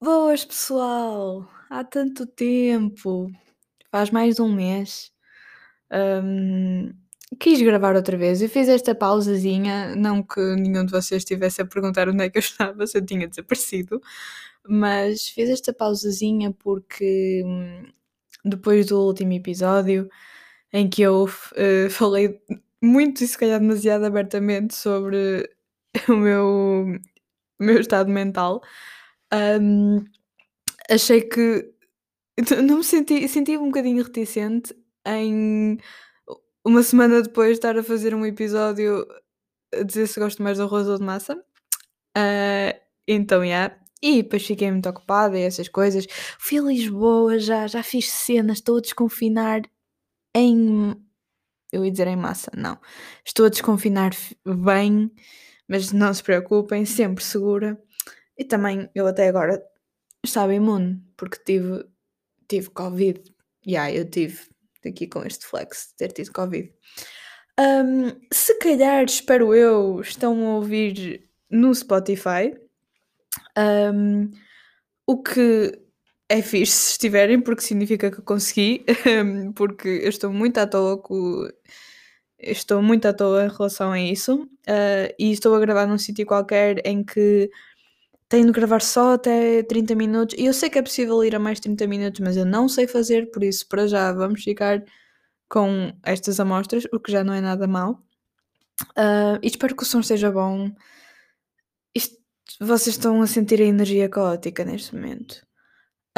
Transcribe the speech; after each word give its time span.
Boas, 0.00 0.44
pessoal! 0.44 1.48
Há 1.70 1.82
tanto 1.82 2.26
tempo! 2.26 3.30
Faz 3.90 4.10
mais 4.10 4.36
de 4.36 4.42
um 4.42 4.52
mês. 4.54 5.10
Hum, 5.92 6.92
quis 7.40 7.60
gravar 7.62 7.96
outra 7.96 8.16
vez. 8.16 8.42
Eu 8.42 8.48
fiz 8.48 8.68
esta 8.68 8.94
pausazinha, 8.94 9.96
não 9.96 10.22
que 10.22 10.40
nenhum 10.56 10.84
de 10.86 10.92
vocês 10.92 11.22
estivesse 11.22 11.62
a 11.62 11.66
perguntar 11.66 12.08
onde 12.08 12.24
é 12.24 12.30
que 12.30 12.38
eu 12.38 12.40
estava, 12.42 12.86
se 12.86 12.98
eu 12.98 13.06
tinha 13.06 13.28
desaparecido, 13.28 14.00
mas 14.68 15.28
fiz 15.28 15.50
esta 15.50 15.72
pausazinha 15.74 16.52
porque 16.52 17.42
hum, 17.46 17.84
depois 18.44 18.86
do 18.86 19.00
último 19.02 19.32
episódio, 19.34 20.08
em 20.72 20.88
que 20.88 21.02
eu 21.02 21.24
uh, 21.26 21.90
falei 21.90 22.40
muito 22.82 23.24
e 23.24 23.28
se 23.28 23.38
calhar 23.38 23.60
demasiado 23.60 24.04
abertamente 24.06 24.74
sobre 24.76 25.50
o 26.08 26.16
meu, 26.16 26.86
o 27.60 27.64
meu 27.64 27.80
estado 27.80 28.10
mental, 28.10 28.62
um, 29.32 30.04
achei 30.90 31.22
que 31.22 31.72
não 32.64 32.78
me 32.78 32.84
senti, 32.84 33.26
senti 33.28 33.56
um 33.56 33.66
bocadinho 33.66 34.02
reticente 34.02 34.74
em 35.06 35.78
uma 36.64 36.82
semana 36.82 37.22
depois 37.22 37.52
estar 37.52 37.78
a 37.78 37.82
fazer 37.82 38.14
um 38.14 38.26
episódio 38.26 39.06
a 39.72 39.82
dizer 39.82 40.06
se 40.06 40.18
gosto 40.18 40.42
mais 40.42 40.56
de 40.56 40.62
arroz 40.64 40.88
ou 40.88 40.98
de 40.98 41.04
massa. 41.04 41.34
Uh, 42.16 42.78
então, 43.06 43.44
yeah. 43.44 43.76
E 44.02 44.22
depois 44.22 44.46
fiquei 44.46 44.70
muito 44.70 44.88
ocupada 44.88 45.38
e 45.38 45.42
essas 45.42 45.68
coisas. 45.68 46.06
Fui 46.38 46.58
a 46.58 46.62
Lisboa, 46.62 47.38
já, 47.38 47.66
já 47.66 47.82
fiz 47.82 48.10
cenas, 48.10 48.58
estou 48.58 48.78
a 48.78 48.80
desconfinar 48.80 49.62
em. 50.34 50.94
Eu 51.72 51.84
ia 51.84 51.90
dizer 51.90 52.06
em 52.08 52.16
massa, 52.16 52.50
não. 52.56 52.78
Estou 53.24 53.46
a 53.46 53.48
desconfinar 53.48 54.12
bem, 54.44 55.10
mas 55.68 55.92
não 55.92 56.12
se 56.12 56.22
preocupem, 56.22 56.84
sempre 56.84 57.24
segura. 57.24 57.80
E 58.38 58.44
também 58.44 58.88
eu 58.94 59.06
até 59.06 59.28
agora 59.28 59.62
estava 60.24 60.54
imune, 60.54 61.02
porque 61.16 61.38
tive, 61.44 61.84
tive 62.48 62.70
Covid. 62.70 63.22
E 63.64 63.72
yeah, 63.72 63.92
eu 63.92 64.08
tive 64.08 64.40
aqui 64.84 65.06
com 65.06 65.24
este 65.24 65.46
flex 65.46 65.88
de 65.90 65.96
ter 65.96 66.12
tido 66.12 66.32
Covid. 66.32 66.72
Um, 67.58 68.20
se 68.32 68.58
calhar, 68.58 69.04
espero 69.04 69.54
eu, 69.54 70.00
estão 70.00 70.46
a 70.46 70.56
ouvir 70.56 71.28
no 71.50 71.74
Spotify. 71.74 72.54
Um, 73.56 74.30
o 75.06 75.22
que 75.22 75.72
é 76.28 76.42
fixe 76.42 76.72
se 76.72 76.90
estiverem, 76.92 77.40
porque 77.40 77.62
significa 77.62 78.10
que 78.10 78.20
consegui, 78.22 78.84
porque 79.54 79.88
eu 79.88 80.08
estou 80.08 80.32
muito 80.32 80.58
à 80.58 80.66
toa 80.66 80.98
com. 80.98 81.48
Estou 82.38 82.82
muito 82.82 83.06
à 83.06 83.14
toa 83.14 83.46
em 83.46 83.48
relação 83.48 83.92
a 83.92 84.00
isso. 84.00 84.42
Uh, 84.68 85.08
e 85.18 85.32
estou 85.32 85.54
a 85.54 85.60
gravar 85.60 85.86
num 85.86 85.96
sítio 85.96 86.26
qualquer 86.26 86.86
em 86.86 87.02
que 87.02 87.50
tenho 88.28 88.46
de 88.46 88.52
gravar 88.52 88.82
só 88.82 89.14
até 89.14 89.62
30 89.62 89.94
minutos. 89.94 90.36
E 90.38 90.46
eu 90.46 90.52
sei 90.52 90.70
que 90.70 90.78
é 90.78 90.82
possível 90.82 91.22
ir 91.24 91.34
a 91.34 91.38
mais 91.38 91.60
30 91.60 91.86
minutos, 91.86 92.20
mas 92.20 92.36
eu 92.36 92.44
não 92.44 92.68
sei 92.68 92.86
fazer, 92.86 93.30
por 93.30 93.42
isso, 93.44 93.66
para 93.68 93.86
já, 93.86 94.12
vamos 94.12 94.42
ficar 94.42 94.82
com 95.48 95.92
estas 96.04 96.40
amostras, 96.40 96.84
o 96.92 97.00
que 97.00 97.12
já 97.12 97.22
não 97.24 97.32
é 97.34 97.40
nada 97.40 97.66
mal. 97.66 98.02
Uh, 98.98 99.38
e 99.42 99.46
espero 99.46 99.76
que 99.76 99.82
o 99.82 99.86
som 99.86 100.00
esteja 100.00 100.30
bom. 100.30 100.70
Isto, 101.94 102.16
vocês 102.60 102.96
estão 102.96 103.22
a 103.22 103.26
sentir 103.26 103.60
a 103.60 103.64
energia 103.64 104.08
caótica 104.08 104.64
neste 104.64 104.94
momento. 104.94 105.46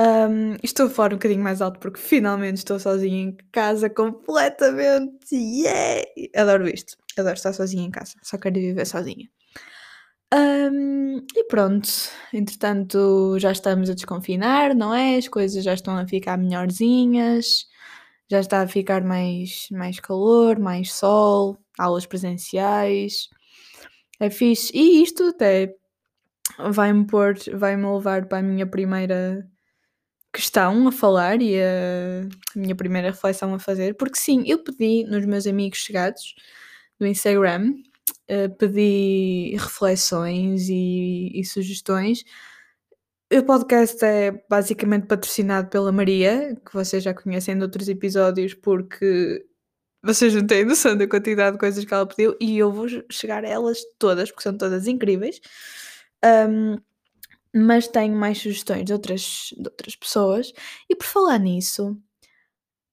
Um, 0.01 0.57
estou 0.63 0.87
a 0.87 0.91
falar 0.91 1.13
um 1.13 1.17
bocadinho 1.17 1.43
mais 1.43 1.61
alto 1.61 1.81
porque 1.81 1.99
finalmente 1.99 2.59
estou 2.59 2.79
sozinha 2.79 3.21
em 3.21 3.37
casa 3.53 3.91
completamente. 3.91 5.35
Yeah! 5.35 6.05
Adoro 6.37 6.69
isto. 6.69 6.97
Adoro 7.19 7.35
estar 7.35 7.53
sozinha 7.53 7.85
em 7.85 7.91
casa. 7.91 8.15
Só 8.23 8.39
quero 8.39 8.55
viver 8.57 8.87
sozinha. 8.87 9.29
Um, 10.35 11.25
e 11.35 11.45
pronto, 11.45 11.89
entretanto 12.35 13.39
já 13.39 13.51
estamos 13.51 13.89
a 13.89 13.95
desconfinar, 13.95 14.75
não 14.75 14.95
é? 14.95 15.17
As 15.17 15.27
coisas 15.27 15.65
já 15.65 15.73
estão 15.73 15.97
a 15.97 16.07
ficar 16.07 16.37
melhorzinhas, 16.37 17.67
já 18.31 18.41
está 18.41 18.63
a 18.63 18.69
ficar 18.69 19.03
mais, 19.03 19.69
mais 19.71 19.99
calor, 20.01 20.59
mais 20.59 20.93
sol, 20.93 21.59
aulas 21.79 22.07
presenciais. 22.07 23.29
É 24.21 24.31
fixe. 24.31 24.71
E 24.75 25.03
isto 25.03 25.25
até 25.29 25.75
vai-me 26.71 27.07
pôr, 27.07 27.35
vai-me 27.55 27.87
levar 27.87 28.27
para 28.27 28.39
a 28.39 28.43
minha 28.43 28.67
primeira 28.67 29.49
questão 30.33 30.89
a 30.89 30.93
falar 30.93 31.41
e 31.43 31.61
a, 31.61 32.23
a 32.55 32.59
minha 32.59 32.75
primeira 32.77 33.11
reflexão 33.11 33.55
a 33.55 33.59
fazer, 33.59 33.97
porque 33.97 34.19
sim, 34.19 34.45
eu 34.47 34.63
pedi 34.63 35.05
nos 35.05 35.25
meus 35.27 35.47
amigos 35.47 35.79
chegados 35.79 36.35
do 36.99 37.07
Instagram 37.07 37.75
pedi 38.59 39.57
reflexões 39.59 40.69
e, 40.69 41.31
e, 41.35 41.45
sugestões. 41.45 42.25
O 43.33 43.43
podcast 43.43 44.03
é 44.05 44.33
basicamente 44.49 45.07
patrocinado 45.07 45.69
pela 45.69 45.93
Maria, 45.93 46.57
que 46.65 46.73
vocês 46.73 47.03
já 47.03 47.13
conhecem 47.13 47.57
de 47.57 47.63
outros 47.63 47.89
episódios, 47.89 48.55
porque 48.55 49.45
vocês 50.03 50.35
não 50.35 50.47
têm 50.47 50.65
noção 50.65 50.97
da 50.97 51.07
quantidade 51.07 51.53
de 51.53 51.59
coisas 51.59 51.85
que 51.85 51.93
ela 51.93 52.07
pediu 52.07 52.37
e 52.41 52.57
eu 52.57 52.73
vou 52.73 52.87
chegar 53.11 53.45
a 53.45 53.49
elas 53.49 53.81
todas, 53.99 54.31
porque 54.31 54.43
são 54.45 54.57
todas 54.57 54.87
incríveis. 54.87 55.41
Um, 56.25 56.79
mas 57.55 57.89
tenho 57.89 58.15
mais 58.15 58.39
sugestões 58.39 58.85
de 58.85 58.93
outras, 58.93 59.51
de 59.57 59.69
outras 59.69 59.97
pessoas. 59.97 60.53
E 60.89 60.95
por 60.95 61.07
falar 61.07 61.39
nisso, 61.39 61.97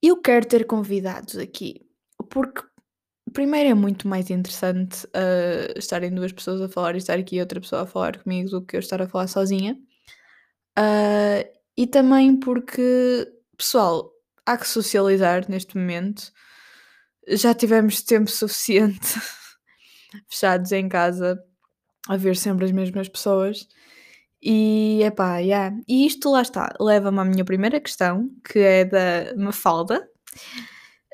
eu 0.02 0.22
quero 0.22 0.47
ter 0.47 0.66
convidados 0.66 1.38
aqui, 1.38 1.82
porque 2.30 2.62
primeiro 3.35 3.69
é 3.69 3.73
muito 3.73 4.07
mais 4.07 4.29
interessante 4.29 5.06
uh, 5.07 5.78
estarem 5.78 6.09
duas 6.09 6.31
pessoas 6.31 6.62
a 6.62 6.69
falar 6.69 6.96
e 6.96 6.97
estar 6.97 7.19
aqui 7.19 7.40
outra 7.40 7.59
pessoa 7.59 7.81
a 7.84 7.85
falar 7.85 8.18
comigo 8.18 8.50
do 8.50 8.66
que 8.66 8.78
eu 8.78 8.79
estar 8.79 9.01
a 9.01 9.07
falar 9.07 9.28
sozinha. 9.28 9.78
Uh, 10.79 11.46
e 11.78 11.85
também 11.85 12.40
porque, 12.40 13.28
pessoal, 13.57 14.09
há 14.46 14.57
que 14.57 14.68
socializar 14.68 15.46
neste 15.50 15.78
momento. 15.78 16.31
Já 17.28 17.53
tivemos 17.53 18.01
tempo 18.01 18.31
suficiente 18.31 19.19
fechados 20.29 20.72
em 20.72 20.88
casa 20.88 21.38
a 22.07 22.16
ver 22.17 22.38
sempre 22.38 22.66
as 22.66 22.72
mesmas 22.72 23.09
pessoas. 23.09 23.67
E 24.41 25.02
epá, 25.03 25.40
yeah. 25.40 25.75
E 25.88 26.06
isto 26.06 26.31
lá 26.31 26.41
está, 26.41 26.73
leva-me 26.79 27.19
à 27.19 27.25
minha 27.25 27.44
primeira 27.44 27.81
questão, 27.81 28.29
que 28.47 28.59
é 28.59 28.85
da 28.85 29.35
Mafalda 29.35 30.07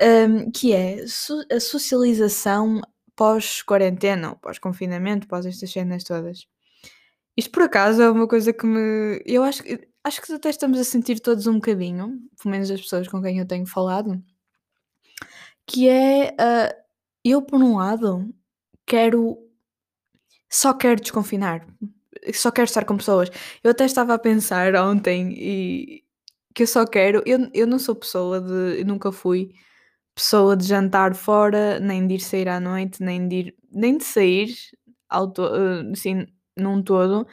um, 0.02 0.52
que 0.52 0.74
é 0.74 1.04
a 1.52 1.60
socialização 1.60 2.82
pós-quarentena, 3.16 4.36
pós-confinamento, 4.36 5.28
pós 5.28 5.46
estas 5.46 5.72
cenas 5.72 6.04
todas. 6.04 6.48
Isto 7.38 7.52
por 7.52 7.64
acaso 7.64 8.02
é 8.02 8.10
uma 8.10 8.28
coisa 8.28 8.52
que 8.52 8.66
me. 8.66 9.22
Eu 9.26 9.44
acho, 9.44 9.64
acho 10.04 10.22
que 10.22 10.34
até 10.34 10.50
estamos 10.50 10.80
a 10.80 10.84
sentir 10.84 11.20
todos 11.20 11.48
um 11.48 11.56
bocadinho, 11.56 12.20
pelo 12.42 12.52
menos 12.52 12.70
as 12.72 12.82
pessoas 12.82 13.08
com 13.08 13.22
quem 13.22 13.40
eu 13.40 13.48
tenho 13.48 13.66
falado, 13.66 14.22
que 15.66 15.88
é. 15.88 16.32
Uh, 16.32 16.82
eu, 17.24 17.42
por 17.42 17.62
um 17.62 17.78
lado, 17.78 18.34
quero. 18.86 19.38
Só 20.50 20.74
quero 20.74 21.00
desconfinar. 21.02 21.66
Só 22.34 22.52
quero 22.52 22.66
estar 22.66 22.86
com 22.86 22.98
pessoas. 22.98 23.30
Eu 23.64 23.72
até 23.72 23.86
estava 23.86 24.14
a 24.14 24.20
pensar 24.20 24.76
ontem 24.76 25.34
e 25.38 26.04
que 26.54 26.64
eu 26.64 26.68
só 26.68 26.86
quero. 26.86 27.24
Eu, 27.26 27.50
eu 27.54 27.68
não 27.68 27.80
sou 27.80 27.96
pessoa 27.96 28.42
de. 28.42 28.82
Eu 28.82 28.86
nunca 28.86 29.12
fui 29.12 29.54
pessoa 30.22 30.56
de 30.56 30.66
jantar 30.68 31.16
fora, 31.16 31.80
nem 31.80 32.06
de 32.08 32.16
ir 32.16 32.20
sair 32.22 32.48
à 32.48 32.60
noite, 32.60 33.02
nem 33.04 33.28
de, 33.28 33.36
ir, 33.38 33.56
nem 33.72 33.98
de 33.98 34.04
sair 34.04 34.56
auto, 35.10 35.42
assim, 35.92 36.28
num 36.56 36.82
todo. 36.84 37.28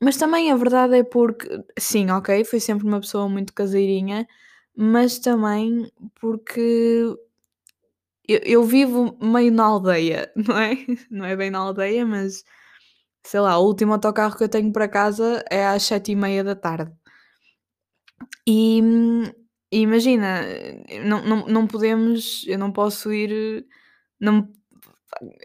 Mas 0.00 0.16
também 0.16 0.50
a 0.52 0.56
verdade 0.56 0.96
é 0.98 1.04
porque, 1.04 1.48
sim, 1.78 2.10
ok, 2.10 2.44
fui 2.44 2.60
sempre 2.60 2.86
uma 2.86 3.00
pessoa 3.00 3.28
muito 3.28 3.54
caseirinha, 3.54 4.26
mas 4.76 5.18
também 5.20 5.90
porque 6.20 7.14
eu, 8.28 8.40
eu 8.44 8.64
vivo 8.64 9.16
meio 9.22 9.52
na 9.52 9.64
aldeia, 9.64 10.30
não 10.36 10.58
é? 10.58 10.76
Não 11.10 11.24
é 11.24 11.36
bem 11.36 11.50
na 11.50 11.58
aldeia, 11.60 12.04
mas 12.06 12.44
sei 13.24 13.40
lá, 13.40 13.58
o 13.58 13.66
último 13.66 13.92
autocarro 13.94 14.36
que 14.36 14.44
eu 14.44 14.48
tenho 14.48 14.72
para 14.72 14.88
casa 14.88 15.44
é 15.50 15.66
às 15.66 15.84
sete 15.84 16.12
e 16.12 16.16
meia 16.16 16.44
da 16.44 16.56
tarde. 16.56 16.92
E 18.46 18.80
e 19.74 19.80
imagina, 19.80 20.42
não, 21.04 21.24
não, 21.24 21.46
não 21.46 21.66
podemos, 21.66 22.44
eu 22.46 22.56
não 22.56 22.70
posso 22.70 23.12
ir, 23.12 23.66
não, 24.20 24.48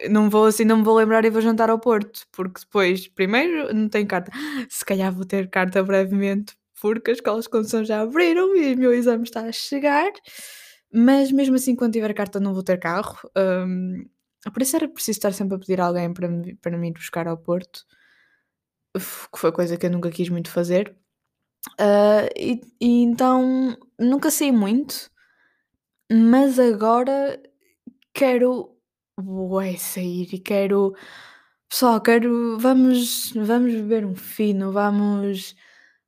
não 0.08 0.30
vou 0.30 0.46
assim, 0.46 0.64
não 0.64 0.78
me 0.78 0.84
vou 0.84 0.96
lembrar 0.96 1.26
e 1.26 1.32
vou 1.32 1.42
jantar 1.42 1.72
ao 1.72 1.80
Porto, 1.80 2.28
porque 2.32 2.62
depois, 2.62 3.08
primeiro, 3.08 3.74
não 3.74 3.90
tenho 3.90 4.08
carta. 4.08 4.32
Se 4.70 4.86
calhar 4.86 5.12
vou 5.12 5.26
ter 5.26 5.50
carta 5.50 5.84
brevemente, 5.84 6.56
porque 6.80 7.10
as 7.10 7.18
escolas 7.18 7.46
de 7.46 7.50
condução 7.50 7.84
já 7.84 8.02
abriram 8.02 8.56
e 8.56 8.76
o 8.76 8.78
meu 8.78 8.94
exame 8.94 9.24
está 9.24 9.42
a 9.42 9.52
chegar, 9.52 10.12
mas 10.94 11.32
mesmo 11.32 11.56
assim, 11.56 11.76
quando 11.76 11.94
tiver 11.94 12.14
carta, 12.14 12.40
não 12.40 12.54
vou 12.54 12.62
ter 12.62 12.80
carro. 12.80 13.18
Um, 13.36 14.06
por 14.54 14.62
isso 14.62 14.76
era 14.76 14.88
preciso 14.88 15.18
estar 15.18 15.34
sempre 15.34 15.56
a 15.56 15.60
pedir 15.60 15.82
alguém 15.82 16.14
para 16.14 16.30
para 16.62 16.78
me 16.78 16.90
ir 16.90 16.94
buscar 16.94 17.28
ao 17.28 17.38
Porto, 17.38 17.84
que 18.96 19.40
foi 19.40 19.52
coisa 19.52 19.76
que 19.76 19.88
eu 19.88 19.92
nunca 19.92 20.12
quis 20.12 20.30
muito 20.30 20.52
fazer. 20.52 20.96
Uh, 21.80 22.30
e, 22.38 22.62
e 22.80 23.04
então 23.04 23.78
nunca 24.00 24.32
saí 24.32 24.52
muito, 24.52 25.10
mas 26.12 26.60
agora 26.60 27.42
quero 28.14 28.76
ué, 29.20 29.78
sair 29.78 30.34
e 30.34 30.40
quero. 30.40 30.96
Pessoal, 31.70 32.02
quero. 32.02 32.58
Vamos, 32.60 33.34
vamos 33.34 33.74
beber 33.74 34.06
um 34.06 34.16
fino, 34.16 34.72
vamos, 34.72 35.56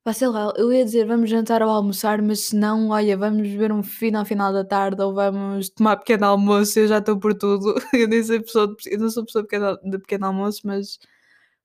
Pá, 0.03 0.13
sei 0.13 0.27
lá, 0.29 0.51
eu 0.57 0.73
ia 0.73 0.83
dizer 0.83 1.05
vamos 1.05 1.29
jantar 1.29 1.61
ou 1.61 1.69
almoçar, 1.69 2.21
mas 2.23 2.39
se 2.47 2.55
não, 2.55 2.89
olha, 2.89 3.15
vamos 3.15 3.47
ver 3.49 3.71
um 3.71 3.83
filme 3.83 4.17
ao 4.17 4.25
final 4.25 4.51
da 4.51 4.65
tarde 4.65 4.99
ou 4.99 5.13
vamos 5.13 5.69
tomar 5.69 5.97
pequeno 5.97 6.25
almoço, 6.25 6.79
eu 6.79 6.87
já 6.87 6.97
estou 6.97 7.19
por 7.19 7.35
tudo. 7.35 7.75
Eu 7.93 8.07
nem 8.07 8.23
sei 8.23 8.39
pessoa 8.41 8.75
eu 8.87 8.99
não 8.99 9.09
sou 9.11 9.23
pessoa 9.25 9.43
de 9.43 9.49
pequeno, 9.49 9.77
de 9.83 9.99
pequeno 9.99 10.25
almoço, 10.25 10.61
mas 10.65 10.97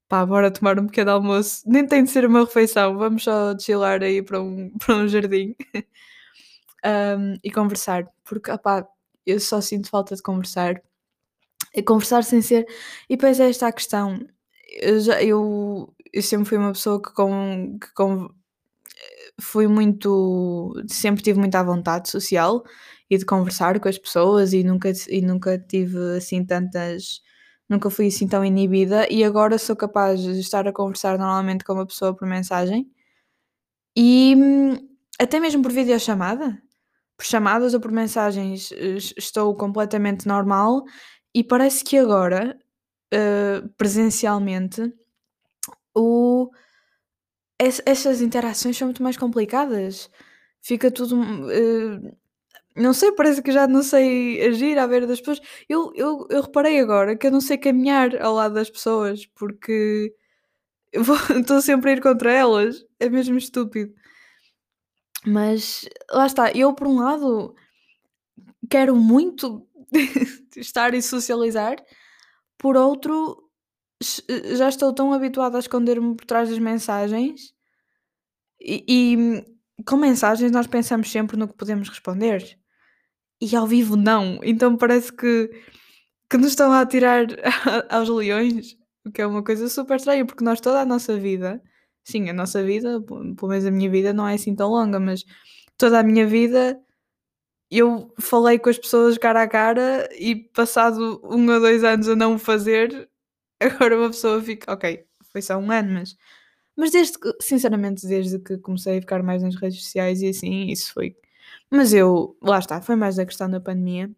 pá, 0.08 0.25
bora 0.26 0.50
tomar 0.50 0.79
um 0.79 0.87
pequeno 0.87 1.11
almoço. 1.12 1.62
Nem 1.67 1.87
tem 1.87 2.05
de 2.05 2.11
ser 2.11 2.26
uma 2.26 2.41
refeição, 2.41 2.97
vamos 2.99 3.25
só 3.25 3.58
chilar 3.58 4.03
aí 4.03 4.23
para 4.23 4.41
um, 4.41 4.70
para 4.79 4.97
um 4.97 5.08
jardim 5.08 5.55
um, 6.85 7.38
e 7.43 7.50
conversar, 7.50 8.06
porque 8.25 8.50
opá, 8.50 8.87
eu 9.26 9.41
só 9.41 9.61
sinto 9.61 9.91
falta 9.91 10.14
de 10.14 10.23
conversar. 10.23 10.82
E 11.75 11.82
conversar 11.82 12.25
sem 12.25 12.41
ser. 12.43 12.67
E 13.08 13.17
depois 13.17 13.41
é 13.41 13.49
esta 13.50 13.69
a 13.69 13.73
questão. 13.73 14.19
Eu, 14.81 15.00
já, 15.00 15.23
eu, 15.23 15.94
eu 16.12 16.23
sempre 16.23 16.47
fui 16.49 16.58
uma 16.58 16.73
pessoa 16.73 17.00
que 17.03 17.12
com, 17.12 17.79
que 17.81 17.93
com 17.94 18.31
fui 19.41 19.67
muito 19.67 20.75
sempre 20.88 21.23
tive 21.23 21.38
muita 21.38 21.62
vontade 21.62 22.08
social 22.11 22.64
e 23.11 23.19
de 23.19 23.25
conversar 23.25 23.79
com 23.81 23.88
as 23.88 23.99
pessoas 23.99 24.53
e 24.53 24.64
nunca 24.64 24.91
e 25.08 25.20
nunca 25.23 25.58
tive 25.58 25.99
assim 26.17 26.44
tantas 26.44 27.20
nunca 27.68 27.90
fui 27.90 28.08
assim 28.08 28.28
tão 28.28 28.44
inibida 28.44 29.06
e 29.12 29.24
agora 29.24 29.58
sou 29.58 29.76
capaz 29.76 30.20
de 30.22 30.38
estar 30.40 30.66
a 30.68 30.72
conversar 30.72 31.18
normalmente 31.18 31.64
com 31.64 31.72
uma 31.74 31.86
pessoa 31.86 32.14
por 32.14 32.26
mensagem 32.28 32.90
e 33.96 34.34
até 35.18 35.40
mesmo 35.40 35.62
por 35.62 35.72
videochamada, 35.72 36.60
por 37.16 37.24
chamadas 37.24 37.74
ou 37.74 37.80
por 37.80 37.90
mensagens 37.90 38.70
estou 39.16 39.54
completamente 39.54 40.26
normal 40.28 40.84
e 41.34 41.42
parece 41.42 41.82
que 41.84 41.96
agora, 41.98 42.58
uh, 43.14 43.69
presencialmente, 43.76 44.92
o 45.94 46.50
essas 47.58 48.20
interações 48.20 48.76
são 48.76 48.86
muito 48.88 49.02
mais 49.02 49.16
complicadas. 49.16 50.10
Fica 50.62 50.90
tudo, 50.90 51.16
uh, 51.20 52.16
não 52.76 52.93
sei, 52.93 53.12
parece 53.12 53.43
que 53.43 53.52
já 53.52 53.67
não 53.67 53.82
sei 53.82 54.46
agir 54.46 54.78
à 54.78 54.87
beira 54.87 55.06
das 55.06 55.20
pessoas. 55.20 55.40
Eu 55.69 55.93
eu 55.94 56.26
eu 56.31 56.43
reparei 56.43 56.81
agora 56.81 57.17
que 57.17 57.26
eu 57.26 57.31
não 57.31 57.40
sei 57.40 57.58
caminhar 57.58 58.20
ao 58.23 58.34
lado 58.34 58.55
das 58.55 58.70
pessoas, 58.70 59.26
porque 59.26 60.14
estou 61.40 61.61
sempre 61.62 61.90
a 61.90 61.94
ir 61.94 62.02
contra 62.02 62.32
elas, 62.32 62.84
é 63.00 63.08
mesmo 63.08 63.38
estúpido. 63.38 63.94
Mas 65.26 65.88
lá 66.11 66.26
está, 66.26 66.52
eu 66.52 66.75
por 66.75 66.87
um 66.87 67.00
lado 67.00 67.55
quero 68.70 68.94
muito 68.96 69.67
estar 70.56 70.94
e 70.94 71.02
socializar, 71.02 71.76
por 72.58 72.76
outro 72.76 73.43
já 74.56 74.69
estou 74.69 74.93
tão 74.93 75.12
habituada 75.12 75.56
a 75.56 75.61
esconder-me 75.61 76.14
por 76.17 76.26
trás 76.26 76.50
das 76.50 76.58
mensagens 76.58 77.55
e, 78.61 78.84
e 78.88 79.84
com 79.84 79.96
mensagens 79.96 80.52
nós 80.52 80.67
pensamos 80.67 81.11
sempre 81.11 81.37
no 81.37 81.49
que 81.49 81.56
podemos 81.56 81.88
responder 81.88 82.58
e 83.40 83.54
ao 83.56 83.66
vivo 83.66 83.96
não. 83.96 84.40
Então 84.42 84.76
parece 84.76 85.12
que, 85.12 85.50
que 86.30 86.36
nos 86.38 86.48
estão 86.50 86.72
a 86.72 86.80
atirar 86.82 87.26
aos 87.90 88.08
leões, 88.08 88.76
o 89.06 89.12
que 89.12 89.22
é 89.22 89.26
uma 89.26 89.42
coisa 89.44 89.68
super 89.68 89.96
estranha, 89.96 90.26
porque 90.26 90.44
nós 90.44 90.60
toda 90.60 90.80
a 90.80 90.86
nossa 90.86 91.18
vida, 91.18 91.62
sim, 92.04 92.28
a 92.30 92.32
nossa 92.34 92.62
vida, 92.64 93.00
pelo 93.02 93.48
menos 93.48 93.66
a 93.66 93.70
minha 93.70 93.90
vida 93.90 94.12
não 94.12 94.28
é 94.28 94.34
assim 94.34 94.54
tão 94.54 94.70
longa, 94.70 95.00
mas 95.00 95.24
toda 95.78 96.00
a 96.00 96.02
minha 96.02 96.26
vida 96.26 96.80
eu 97.70 98.12
falei 98.20 98.58
com 98.58 98.70
as 98.70 98.78
pessoas 98.78 99.18
cara 99.18 99.42
a 99.42 99.48
cara 99.48 100.08
e 100.18 100.36
passado 100.36 101.20
um 101.24 101.50
ou 101.52 101.60
dois 101.60 101.82
anos 101.84 102.08
a 102.08 102.16
não 102.16 102.34
o 102.36 102.38
fazer, 102.38 103.08
agora 103.60 103.98
uma 103.98 104.08
pessoa 104.10 104.42
fica, 104.42 104.72
ok, 104.72 105.04
foi 105.32 105.42
só 105.42 105.56
um 105.58 105.70
ano, 105.72 105.92
mas, 105.94 106.16
mas 106.76 106.92
desde 106.92 107.18
que, 107.18 107.32
sinceramente, 107.40 108.06
desde 108.06 108.38
que 108.40 108.58
comecei 108.58 108.98
a 108.98 109.00
ficar 109.00 109.22
mais 109.22 109.42
nas 109.42 109.56
redes 109.56 109.82
sociais 109.84 110.22
e 110.22 110.28
assim, 110.28 110.68
isso 110.70 110.92
foi. 110.94 111.16
Mas 111.70 111.92
eu, 111.92 112.36
lá 112.42 112.58
está, 112.58 112.80
foi 112.80 112.96
mais 112.96 113.18
a 113.18 113.26
questão 113.26 113.50
da 113.50 113.60
pandemia, 113.60 114.10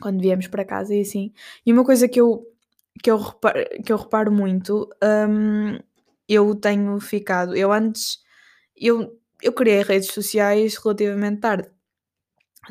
quando 0.00 0.20
viemos 0.20 0.46
para 0.48 0.64
casa 0.64 0.94
e 0.94 1.00
assim. 1.02 1.32
E 1.66 1.72
uma 1.72 1.84
coisa 1.84 2.08
que 2.08 2.20
eu, 2.20 2.46
que 3.02 3.10
eu, 3.10 3.18
reparo, 3.18 3.64
que 3.84 3.92
eu 3.92 3.96
reparo 3.96 4.32
muito, 4.32 4.88
hum, 5.02 5.78
eu 6.28 6.54
tenho 6.54 7.00
ficado, 7.00 7.56
eu 7.56 7.72
antes, 7.72 8.18
eu, 8.76 9.18
eu 9.42 9.52
criei 9.52 9.82
redes 9.82 10.12
sociais 10.12 10.76
relativamente 10.76 11.40
tarde. 11.40 11.68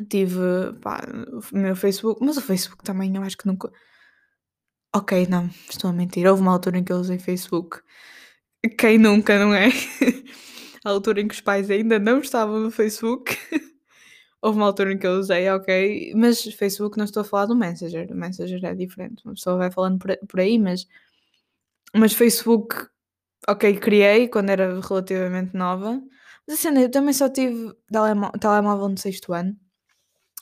Tive, 0.08 0.38
pá, 0.80 1.00
o 1.52 1.56
meu 1.56 1.74
Facebook, 1.76 2.24
mas 2.24 2.36
o 2.36 2.42
Facebook 2.42 2.84
também 2.84 3.14
eu 3.16 3.22
acho 3.22 3.36
que 3.36 3.46
nunca 3.46 3.70
Ok, 4.94 5.26
não, 5.28 5.50
estou 5.68 5.90
a 5.90 5.92
mentir. 5.92 6.26
Houve 6.26 6.40
uma 6.42 6.52
altura 6.52 6.78
em 6.78 6.84
que 6.84 6.92
eu 6.92 6.96
usei 6.96 7.18
Facebook. 7.18 7.80
Quem 8.78 8.98
nunca, 8.98 9.38
não 9.38 9.54
é? 9.54 9.68
a 10.84 10.90
altura 10.90 11.20
em 11.20 11.28
que 11.28 11.34
os 11.34 11.40
pais 11.40 11.70
ainda 11.70 11.98
não 11.98 12.20
estavam 12.20 12.58
no 12.60 12.70
Facebook. 12.70 13.36
Houve 14.40 14.58
uma 14.58 14.66
altura 14.66 14.92
em 14.92 14.98
que 14.98 15.06
eu 15.06 15.12
usei, 15.18 15.48
ok. 15.50 16.12
Mas 16.14 16.42
Facebook 16.42 16.96
não 16.96 17.04
estou 17.04 17.22
a 17.22 17.24
falar 17.24 17.46
do 17.46 17.56
Messenger. 17.56 18.10
O 18.12 18.14
Messenger 18.14 18.64
é 18.64 18.74
diferente. 18.74 19.24
Uma 19.24 19.34
pessoa 19.34 19.56
vai 19.56 19.70
falando 19.70 19.98
por 19.98 20.40
aí, 20.40 20.58
mas. 20.58 20.86
Mas 21.94 22.12
Facebook, 22.12 22.76
ok, 23.48 23.76
criei 23.78 24.28
quando 24.28 24.50
era 24.50 24.80
relativamente 24.80 25.56
nova. 25.56 26.00
Mas 26.46 26.58
assim, 26.58 26.78
eu 26.80 26.90
também 26.90 27.12
só 27.12 27.28
tive 27.28 27.74
telemóvel 28.40 28.88
no 28.88 28.98
sexto 28.98 29.32
ano. 29.32 29.56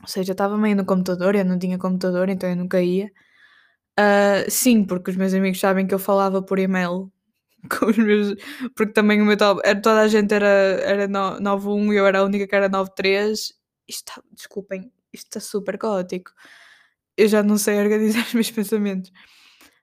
Ou 0.03 0.09
seja, 0.09 0.33
estava 0.33 0.59
meio 0.59 0.77
no 0.77 0.85
computador, 0.85 1.35
eu 1.35 1.45
não 1.45 1.59
tinha 1.59 1.79
computador, 1.79 2.29
então 2.29 2.49
eu 2.51 2.57
nunca 2.57 2.83
ia. 2.83 3.11
Uh, 3.99 4.51
sim, 4.51 4.85
porque 4.85 5.11
os 5.11 5.17
meus 5.17 5.33
amigos 5.35 5.59
sabem 5.61 5.87
que 5.87 5.95
eu 5.95 5.99
falava 5.99 6.43
por 6.43 6.59
e-mail 6.59 7.11
com 7.71 7.87
os 7.87 7.97
meus. 7.97 8.35
Porque 8.77 8.93
também 8.93 9.23
o 9.23 9.25
meu 9.27 9.37
top. 9.37 9.61
Era, 9.65 9.81
toda 9.81 10.01
a 10.03 10.09
gente 10.09 10.33
era, 10.35 10.47
era 10.47 11.09
9.1 11.09 11.93
e 11.93 11.97
eu 11.97 12.07
era 12.07 12.21
a 12.21 12.25
única 12.25 12.47
que 12.47 12.55
era 12.55 12.69
9.3. 12.71 13.55
Está. 13.89 14.23
Desculpem, 14.33 14.93
isto 15.13 15.27
está 15.27 15.41
super 15.41 15.79
caótico. 15.79 16.33
Eu 17.17 17.29
já 17.29 17.43
não 17.43 17.59
sei 17.59 17.79
organizar 17.79 18.25
os 18.27 18.35
meus 18.35 18.51
pensamentos. 18.51 19.13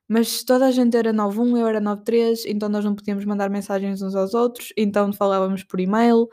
Mas 0.08 0.44
toda 0.44 0.68
a 0.68 0.72
gente 0.72 0.96
era 0.98 1.14
9.1, 1.14 1.60
eu 1.60 1.68
era 1.68 1.82
9.3, 1.82 2.44
então 2.48 2.70
nós 2.70 2.84
não 2.86 2.96
podíamos 2.96 3.26
mandar 3.26 3.50
mensagens 3.50 4.02
uns 4.02 4.16
aos 4.16 4.34
outros, 4.34 4.74
então 4.78 5.12
falávamos 5.14 5.64
por 5.64 5.80
e-mail. 5.80 6.28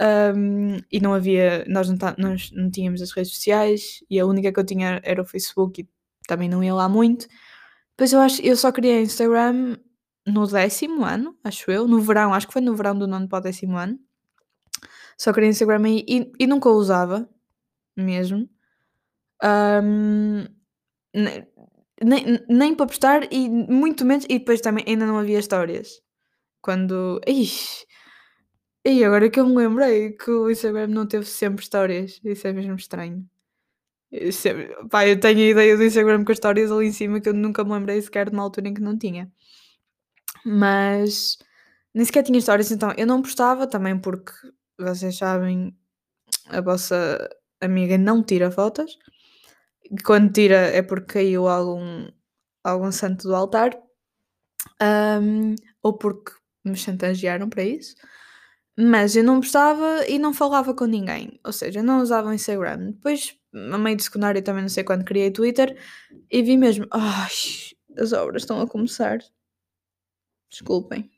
Um, 0.00 0.78
e 0.90 1.00
não 1.00 1.14
havia, 1.14 1.64
nós 1.68 1.88
não, 1.88 1.96
nós 2.18 2.50
não 2.52 2.68
tínhamos 2.70 3.00
as 3.00 3.12
redes 3.12 3.32
sociais 3.32 4.00
e 4.10 4.18
a 4.18 4.26
única 4.26 4.52
que 4.52 4.58
eu 4.58 4.64
tinha 4.64 5.00
era 5.04 5.22
o 5.22 5.24
Facebook 5.24 5.82
e 5.82 5.88
também 6.26 6.48
não 6.48 6.64
ia 6.64 6.74
lá 6.74 6.88
muito. 6.88 7.28
Depois 7.90 8.12
eu 8.12 8.20
acho, 8.20 8.42
eu 8.42 8.56
só 8.56 8.72
criei 8.72 9.02
Instagram 9.02 9.76
no 10.26 10.46
décimo 10.46 11.04
ano, 11.04 11.36
acho 11.44 11.70
eu, 11.70 11.86
no 11.86 12.00
verão, 12.00 12.34
acho 12.34 12.46
que 12.46 12.52
foi 12.52 12.62
no 12.62 12.74
verão 12.74 12.98
do 12.98 13.06
nono 13.06 13.28
para 13.28 13.38
o 13.38 13.42
décimo 13.42 13.76
ano. 13.76 13.98
Só 15.18 15.32
criei 15.32 15.50
Instagram 15.50 15.84
aí 15.84 16.04
e, 16.08 16.32
e 16.38 16.46
nunca 16.46 16.68
o 16.68 16.74
usava, 16.74 17.28
mesmo. 17.96 18.48
Um, 19.42 20.44
nem, 21.14 21.46
nem, 22.02 22.44
nem 22.48 22.74
para 22.74 22.86
postar 22.86 23.32
e 23.32 23.48
muito 23.48 24.04
menos. 24.04 24.24
E 24.28 24.38
depois 24.38 24.60
também 24.60 24.84
ainda 24.86 25.06
não 25.06 25.18
havia 25.18 25.38
histórias. 25.38 26.02
Quando. 26.60 27.20
E 28.86 29.02
agora 29.04 29.30
que 29.30 29.40
eu 29.40 29.46
me 29.46 29.56
lembrei 29.56 30.12
que 30.12 30.30
o 30.30 30.50
Instagram 30.50 30.88
não 30.88 31.06
teve 31.06 31.24
sempre 31.26 31.62
histórias. 31.62 32.20
Isso 32.24 32.46
é 32.46 32.52
mesmo 32.52 32.74
estranho. 32.76 33.26
Sempre, 34.32 34.74
pá, 34.88 35.06
eu 35.06 35.18
tenho 35.18 35.38
a 35.40 35.50
ideia 35.50 35.76
do 35.76 35.84
Instagram 35.84 36.24
com 36.24 36.32
as 36.32 36.36
histórias 36.36 36.70
ali 36.70 36.86
em 36.86 36.92
cima 36.92 37.20
que 37.20 37.28
eu 37.28 37.34
nunca 37.34 37.64
me 37.64 37.72
lembrei 37.72 38.00
sequer 38.00 38.30
de 38.30 38.36
uma 38.36 38.44
altura 38.44 38.68
em 38.68 38.74
que 38.74 38.80
não 38.80 38.96
tinha. 38.96 39.32
Mas 40.44 41.38
nem 41.94 42.04
sequer 42.04 42.22
tinha 42.22 42.38
histórias, 42.38 42.70
então 42.70 42.92
eu 42.96 43.06
não 43.06 43.22
postava 43.22 43.66
também 43.66 43.98
porque 43.98 44.32
vocês 44.78 45.16
sabem, 45.16 45.76
a 46.46 46.60
vossa 46.60 47.28
amiga 47.60 47.98
não 47.98 48.22
tira 48.22 48.50
fotos. 48.50 48.98
Quando 50.04 50.32
tira 50.32 50.56
é 50.56 50.82
porque 50.82 51.14
caiu 51.14 51.48
algum, 51.48 52.08
algum 52.62 52.92
santo 52.92 53.28
do 53.28 53.34
altar. 53.34 53.76
Um, 54.82 55.54
ou 55.82 55.96
porque 55.96 56.32
me 56.64 56.76
chantagearam 56.76 57.48
para 57.48 57.62
isso. 57.64 57.94
Mas 58.76 59.14
eu 59.14 59.22
não 59.22 59.40
postava 59.40 60.06
e 60.08 60.18
não 60.18 60.34
falava 60.34 60.74
com 60.74 60.86
ninguém. 60.86 61.38
Ou 61.44 61.52
seja, 61.52 61.82
não 61.82 62.00
usava 62.00 62.28
o 62.28 62.34
Instagram. 62.34 62.92
Depois 62.92 63.38
a 63.54 63.78
meio 63.78 63.96
de 63.96 64.02
secundário 64.04 64.42
também 64.42 64.62
não 64.62 64.68
sei 64.68 64.82
quando 64.82 65.04
criei 65.04 65.30
Twitter 65.30 65.78
e 66.30 66.42
vi 66.42 66.56
mesmo, 66.56 66.86
ai, 66.90 67.30
as 67.96 68.12
obras 68.12 68.42
estão 68.42 68.60
a 68.60 68.66
começar. 68.66 69.18
Desculpem. 70.50 71.13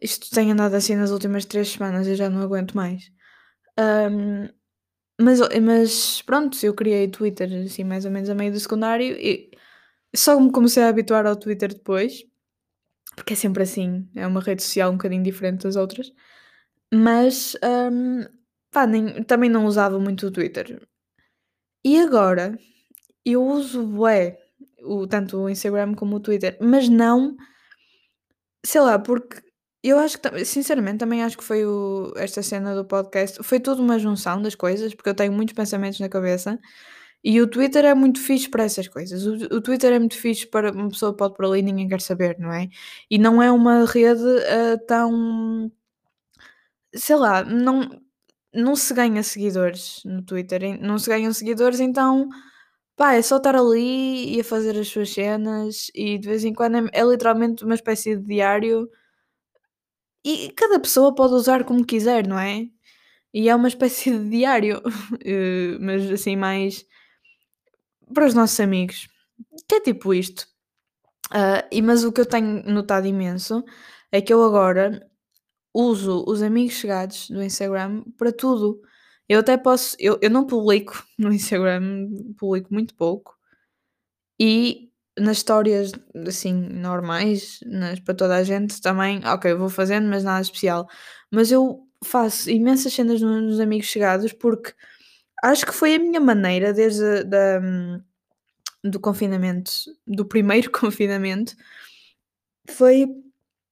Isto 0.00 0.30
tem 0.30 0.52
andado 0.52 0.74
assim 0.74 0.94
nas 0.94 1.10
últimas 1.10 1.44
três 1.44 1.68
semanas, 1.70 2.06
eu 2.06 2.14
já 2.14 2.30
não 2.30 2.42
aguento 2.42 2.74
mais. 2.74 3.10
Um, 3.78 4.48
mas, 5.20 5.40
mas 5.62 6.22
pronto, 6.22 6.56
eu 6.64 6.74
criei 6.74 7.08
Twitter 7.08 7.50
assim 7.64 7.84
mais 7.84 8.04
ou 8.04 8.10
menos 8.10 8.30
a 8.30 8.34
meio 8.34 8.52
do 8.52 8.60
secundário 8.60 9.16
e 9.18 9.50
só 10.14 10.38
me 10.40 10.52
comecei 10.52 10.82
a 10.82 10.88
habituar 10.88 11.26
ao 11.26 11.36
Twitter 11.36 11.72
depois, 11.74 12.22
porque 13.16 13.32
é 13.34 13.36
sempre 13.36 13.62
assim, 13.64 14.08
é 14.14 14.26
uma 14.26 14.40
rede 14.40 14.62
social 14.62 14.90
um 14.90 14.96
bocadinho 14.96 15.22
diferente 15.22 15.62
das 15.64 15.76
outras. 15.76 16.12
Mas 16.92 17.56
um, 17.92 18.24
pá, 18.70 18.86
nem, 18.86 19.22
também 19.24 19.50
não 19.50 19.66
usava 19.66 19.98
muito 19.98 20.26
o 20.26 20.30
Twitter. 20.30 20.80
E 21.84 21.98
agora, 22.00 22.58
eu 23.24 23.44
uso 23.44 23.86
bué, 23.86 24.38
o 24.84 25.06
tanto 25.06 25.38
o 25.38 25.50
Instagram 25.50 25.94
como 25.94 26.16
o 26.16 26.20
Twitter, 26.20 26.58
mas 26.60 26.88
não 26.88 27.36
sei 28.64 28.80
lá, 28.80 28.98
porque 28.98 29.40
Eu 29.84 29.98
acho 29.98 30.18
que 30.20 30.44
sinceramente 30.44 30.98
também 30.98 31.22
acho 31.22 31.38
que 31.38 31.44
foi 31.44 31.64
o 31.64 32.12
esta 32.16 32.42
cena 32.42 32.74
do 32.74 32.84
podcast 32.84 33.40
foi 33.44 33.60
tudo 33.60 33.80
uma 33.80 33.96
junção 33.98 34.42
das 34.42 34.54
coisas, 34.56 34.92
porque 34.94 35.08
eu 35.10 35.14
tenho 35.14 35.32
muitos 35.32 35.54
pensamentos 35.54 36.00
na 36.00 36.08
cabeça, 36.08 36.58
e 37.24 37.40
o 37.40 37.46
Twitter 37.48 37.84
é 37.84 37.94
muito 37.94 38.20
fixe 38.20 38.48
para 38.50 38.64
essas 38.64 38.88
coisas. 38.88 39.26
O 39.26 39.34
o 39.56 39.60
Twitter 39.62 39.92
é 39.92 39.98
muito 39.98 40.16
fixe 40.18 40.46
para 40.46 40.72
uma 40.72 40.88
pessoa 40.90 41.14
pode 41.16 41.34
por 41.36 41.44
ali 41.46 41.60
e 41.60 41.62
ninguém 41.62 41.88
quer 41.88 42.00
saber, 42.00 42.38
não 42.38 42.52
é? 42.52 42.68
E 43.10 43.18
não 43.18 43.42
é 43.42 43.50
uma 43.52 43.84
rede, 43.86 44.22
hã, 44.50 44.78
tão 44.86 45.70
sei 46.94 47.16
lá, 47.16 47.44
não 47.44 47.88
não 48.54 48.74
se 48.76 48.94
ganha 48.94 49.22
seguidores 49.22 50.00
no 50.06 50.22
Twitter, 50.24 50.80
não 50.82 50.98
se 50.98 51.08
ganham 51.10 51.32
seguidores, 51.32 51.80
então, 51.80 52.28
pá, 52.96 53.14
é 53.14 53.22
só 53.22 53.38
estar 53.38 53.56
ali 53.56 54.36
e 54.36 54.40
a 54.40 54.44
fazer 54.44 54.78
as 54.78 54.88
suas 54.88 55.10
cenas 55.12 55.90
e 55.94 56.18
de 56.18 56.28
vez 56.28 56.44
em 56.44 56.54
quando 56.54 56.78
é 56.78 57.00
é 57.00 57.04
literalmente 57.04 57.64
uma 57.64 57.74
espécie 57.76 58.16
de 58.16 58.24
diário 58.24 58.88
e 60.28 60.52
cada 60.52 60.80
pessoa 60.80 61.14
pode 61.14 61.34
usar 61.34 61.64
como 61.64 61.84
quiser, 61.86 62.26
não 62.26 62.38
é? 62.38 62.68
E 63.34 63.48
é 63.48 63.54
uma 63.54 63.68
espécie 63.68 64.10
de 64.18 64.30
diário, 64.30 64.82
eh, 65.24 65.78
mas 65.80 66.10
assim 66.10 66.36
mais 66.36 66.86
para 68.14 68.26
os 68.26 68.34
nossos 68.34 68.58
amigos, 68.60 69.08
que 69.68 69.76
é 69.76 69.80
tipo 69.80 70.14
isto. 70.14 70.46
Ah, 71.30 71.66
e 71.72 71.82
mas 71.82 72.04
o 72.04 72.12
que 72.12 72.20
eu 72.22 72.26
tenho 72.26 72.62
notado 72.64 73.06
imenso 73.06 73.64
é 74.12 74.20
que 74.22 74.32
eu 74.32 74.42
agora 74.44 75.06
uso 75.74 76.24
os 76.28 76.42
amigos 76.42 76.74
chegados 76.76 77.30
do 77.30 77.42
Instagram 77.42 78.04
para 78.18 78.32
tudo. 78.32 78.80
Eu 79.28 79.40
até 79.40 79.56
posso 79.58 79.96
eu 80.00 80.18
eu 80.22 80.30
não 80.30 80.46
publico 80.46 81.04
no 81.18 81.32
Instagram, 81.32 82.08
publico 82.38 82.72
muito 82.74 82.94
pouco, 82.96 83.36
e 84.40 84.90
nas 85.20 85.38
histórias, 85.38 85.92
assim, 86.26 86.52
normais, 86.52 87.60
nas 87.66 88.00
para 88.00 88.14
toda 88.14 88.36
a 88.36 88.42
gente 88.42 88.80
também, 88.80 89.20
ok, 89.26 89.54
vou 89.54 89.68
fazendo, 89.68 90.08
mas 90.08 90.24
nada 90.24 90.40
especial. 90.40 90.88
Mas 91.30 91.50
eu 91.52 91.80
faço 92.04 92.50
imensas 92.50 92.92
cenas 92.92 93.20
no 93.20 93.40
nos 93.40 93.60
amigos 93.60 93.86
chegados, 93.86 94.32
porque 94.32 94.72
acho 95.42 95.66
que 95.66 95.72
foi 95.72 95.94
a 95.94 95.98
minha 95.98 96.20
maneira 96.20 96.72
desde 96.72 97.24
da 97.24 97.60
do 98.84 99.00
confinamento, 99.00 99.72
do 100.06 100.24
primeiro 100.24 100.70
confinamento, 100.72 101.54
foi 102.68 103.06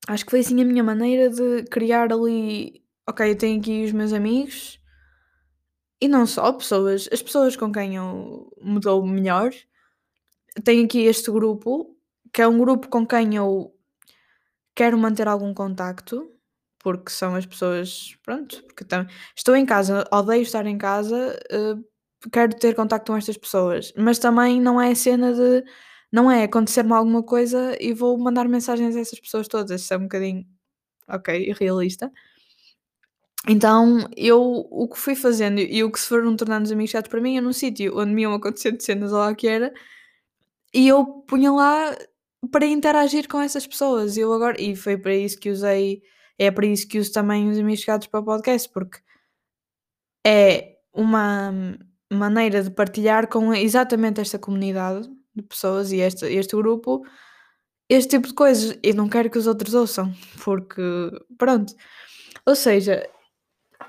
acho 0.09 0.25
que 0.25 0.31
foi 0.31 0.41
assim 0.41 0.61
a 0.61 0.65
minha 0.65 0.85
maneira 0.85 1.31
de 1.31 1.65
criar 1.65 2.13
ali, 2.13 2.83
ok, 3.09 3.31
eu 3.31 3.37
tenho 3.39 3.61
aqui 3.61 3.85
os 3.85 3.93
meus 3.93 4.13
amigos, 4.13 4.81
e 6.01 6.09
não 6.09 6.27
só 6.27 6.53
pessoas, 6.53 7.09
as 7.13 7.23
pessoas 7.23 7.57
com 7.57 7.73
quem 7.73 7.97
eu 7.97 8.53
me 8.63 8.81
dou 8.81 9.05
melhor, 9.07 9.51
tenho 10.65 10.85
aqui 10.85 11.01
este 11.01 11.31
grupo, 11.31 11.97
que 12.33 12.43
é 12.43 12.49
um 12.49 12.59
grupo 12.59 12.89
com 12.89 13.07
quem 13.07 13.37
eu 13.37 13.75
quero 14.75 14.99
manter 14.99 15.29
algum 15.29 15.55
contacto, 15.55 16.31
porque 16.81 17.11
são 17.11 17.35
as 17.35 17.47
pessoas, 17.47 18.17
pronto, 18.25 18.63
porque 18.65 18.85
tam 18.85 19.07
estou 19.37 19.57
em 19.57 19.67
casa, 19.67 20.05
odeio 20.13 20.43
estar 20.43 20.67
em 20.67 20.79
casa, 20.79 21.39
eh, 21.51 21.75
quero 22.33 22.55
ter 22.57 22.75
contacto 22.75 23.13
com 23.13 23.19
estas 23.19 23.37
pessoas, 23.39 23.93
mas 23.97 24.19
também 24.19 24.61
não 24.61 24.81
é 24.81 24.93
a 24.93 24.95
cena 24.95 25.33
de 25.35 25.65
não 26.13 26.31
é 26.31 26.45
acontecer-me 26.45 26.93
alguma 26.93 27.23
coisa 27.23 27.77
e 27.81 27.93
vou 27.93 28.17
mandar 28.19 28.49
mensagens 28.49 28.97
a 28.97 29.01
essas 29.01 29.21
pessoas 29.21 29.49
todas, 29.49 29.81
isso 29.83 29.95
é 29.95 29.97
um 29.99 30.03
bocadinho, 30.03 30.47
ok, 31.09 31.51
irrealista. 31.51 32.13
Então 33.49 34.09
eu 34.17 34.41
o 34.71 34.89
que 34.89 34.99
fui 34.99 35.15
fazendo 35.15 35.61
e 35.61 35.85
o 35.85 35.91
que 35.91 36.01
se 36.01 36.09
foram 36.09 36.35
tornando 36.37 36.65
os 36.67 36.73
amigos 36.73 36.91
chatos 36.91 37.11
para 37.11 37.21
mim, 37.21 37.37
é 37.37 37.41
num 37.41 37.53
sítio 37.53 37.97
onde 37.99 38.13
me 38.13 38.23
iam 38.23 38.35
acontecendo 38.35 38.81
cenas 38.81 39.13
ou 39.13 39.19
lá 39.19 39.35
que 39.35 39.47
era, 39.47 39.73
e 40.75 40.89
eu 40.89 41.05
punha 41.29 41.53
lá 41.53 41.97
para 42.51 42.67
interagir 42.67 43.29
com 43.29 43.41
essas 43.41 43.67
pessoas. 43.67 44.17
Eu 44.17 44.33
agora 44.33 44.61
e 44.61 44.77
foi 44.77 44.97
para 44.97 45.15
isso 45.15 45.39
que 45.39 45.51
usei 45.51 46.03
é 46.39 46.51
para 46.51 46.67
isso 46.67 46.87
que 46.89 46.99
uso 46.99 47.13
também 47.13 47.49
os 47.49 47.59
amigos 47.59 47.81
chegados 47.81 48.07
para 48.09 48.21
o 48.21 48.25
podcast, 48.25 48.69
porque 48.71 48.99
é 50.27 50.77
uma 50.93 51.53
maneira 52.13 52.63
de 52.63 52.71
partilhar 52.71 53.29
com 53.29 53.55
exatamente 53.55 54.21
esta 54.21 54.39
comunidade 54.39 55.09
de 55.35 55.43
pessoas 55.43 55.93
e 55.93 55.99
este 56.01 56.27
este 56.27 56.57
grupo, 56.57 57.03
este 57.89 58.17
tipo 58.17 58.29
de 58.29 58.35
coisas. 58.35 58.79
Eu 58.83 58.95
não 58.95 59.09
quero 59.09 59.31
que 59.31 59.39
os 59.39 59.47
outros 59.47 59.75
ouçam, 59.75 60.13
porque 60.45 60.83
pronto. 61.39 61.75
Ou 62.47 62.55
seja, 62.57 63.09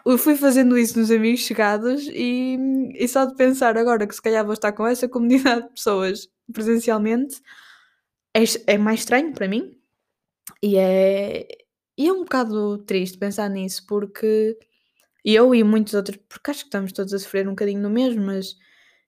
eu 0.06 0.18
fui 0.18 0.36
fazendo 0.36 0.78
isso 0.78 1.00
nos 1.00 1.12
amigos 1.12 1.42
chegados 1.42 2.08
e 2.10 2.58
e 2.96 3.08
só 3.08 3.26
de 3.26 3.36
pensar 3.36 3.78
agora 3.78 4.08
que 4.08 4.16
se 4.16 4.22
calhar 4.22 4.44
vou 4.46 4.54
estar 4.54 4.72
com 4.74 4.86
essa 4.88 5.08
comunidade 5.10 5.64
de 5.64 5.70
pessoas 5.74 6.30
presencialmente, 6.54 7.42
é 8.36 8.44
é 8.76 8.78
mais 8.78 9.02
estranho 9.02 9.34
para 9.34 9.48
mim, 9.48 9.78
e 10.64 10.78
é 10.78 11.48
e 11.98 12.08
é 12.08 12.14
um 12.14 12.22
bocado 12.24 12.80
triste 12.80 13.18
pensar 13.18 13.50
nisso, 13.50 13.86
porque 13.88 14.58
eu 15.26 15.56
e 15.56 15.64
muitos 15.64 15.94
outros 15.96 16.18
porque 16.30 16.52
acho 16.52 16.62
que 16.62 16.68
estamos 16.70 16.92
todos 16.94 17.14
a 17.14 17.20
sofrer 17.20 17.48
um 17.48 17.52
bocadinho 17.52 17.82
do 17.84 17.90
mesmo, 17.90 18.24
mas 18.26 18.56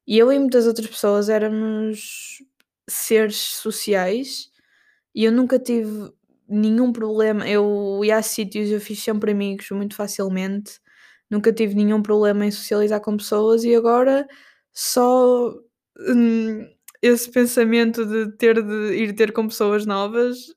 eu 0.08 0.32
e 0.34 0.40
muitas 0.40 0.68
outras 0.68 0.88
pessoas 0.88 1.30
éramos 1.30 2.40
seres 2.90 3.38
sociais 3.38 4.52
e 5.16 5.26
eu 5.26 5.32
nunca 5.32 5.60
tive 5.60 6.12
nenhum 6.50 6.92
problema. 6.94 7.48
Eu 7.48 8.02
ia 8.04 8.18
a 8.18 8.22
sítios, 8.24 8.70
eu 8.72 8.82
fiz 8.82 9.02
sempre 9.04 9.32
amigos 9.32 9.70
muito 9.72 9.96
facilmente, 9.96 10.80
nunca 11.30 11.54
tive 11.54 11.76
nenhum 11.76 12.02
problema 12.02 12.46
em 12.46 12.52
socializar 12.52 13.02
com 13.02 13.18
pessoas 13.18 13.64
e 13.64 13.76
agora 13.76 14.28
só, 14.74 15.54
hum, 16.00 16.68
esse 17.02 17.30
pensamento 17.32 18.06
de 18.06 18.32
ter 18.38 18.62
de 18.64 18.94
ir 18.96 19.14
ter 19.16 19.32
com 19.34 19.48
pessoas 19.48 19.86
novas 19.86 20.54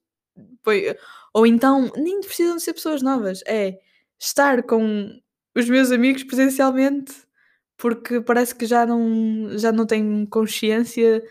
foi 0.65 0.97
ou 1.35 1.47
então 1.47 1.91
nem 1.97 2.21
precisam 2.21 2.59
ser 2.59 2.75
pessoas 2.75 3.03
novas, 3.03 3.41
é 3.47 3.79
estar 4.21 4.63
com 4.65 5.11
os 5.57 5.69
meus 5.69 5.91
amigos 5.93 6.25
presencialmente, 6.25 7.15
porque 7.79 8.21
parece 8.21 8.55
que 8.55 8.67
já 8.67 8.87
não 8.87 9.59
já 9.59 9.73
não 9.73 9.87
tenho 9.87 10.27
consciência 10.29 11.23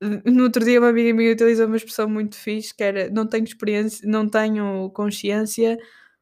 no 0.00 0.44
outro 0.44 0.64
dia 0.64 0.80
uma 0.80 0.88
amiga 0.90 1.12
minha 1.14 1.32
utilizou 1.32 1.66
uma 1.66 1.76
expressão 1.76 2.08
muito 2.08 2.36
fixe 2.36 2.74
que 2.74 2.82
era: 2.84 3.10
"Não 3.10 3.26
tenho 3.26 3.44
experiência 3.44 4.06
não 4.08 4.28
tenho 4.28 4.90
consciência 4.92 5.78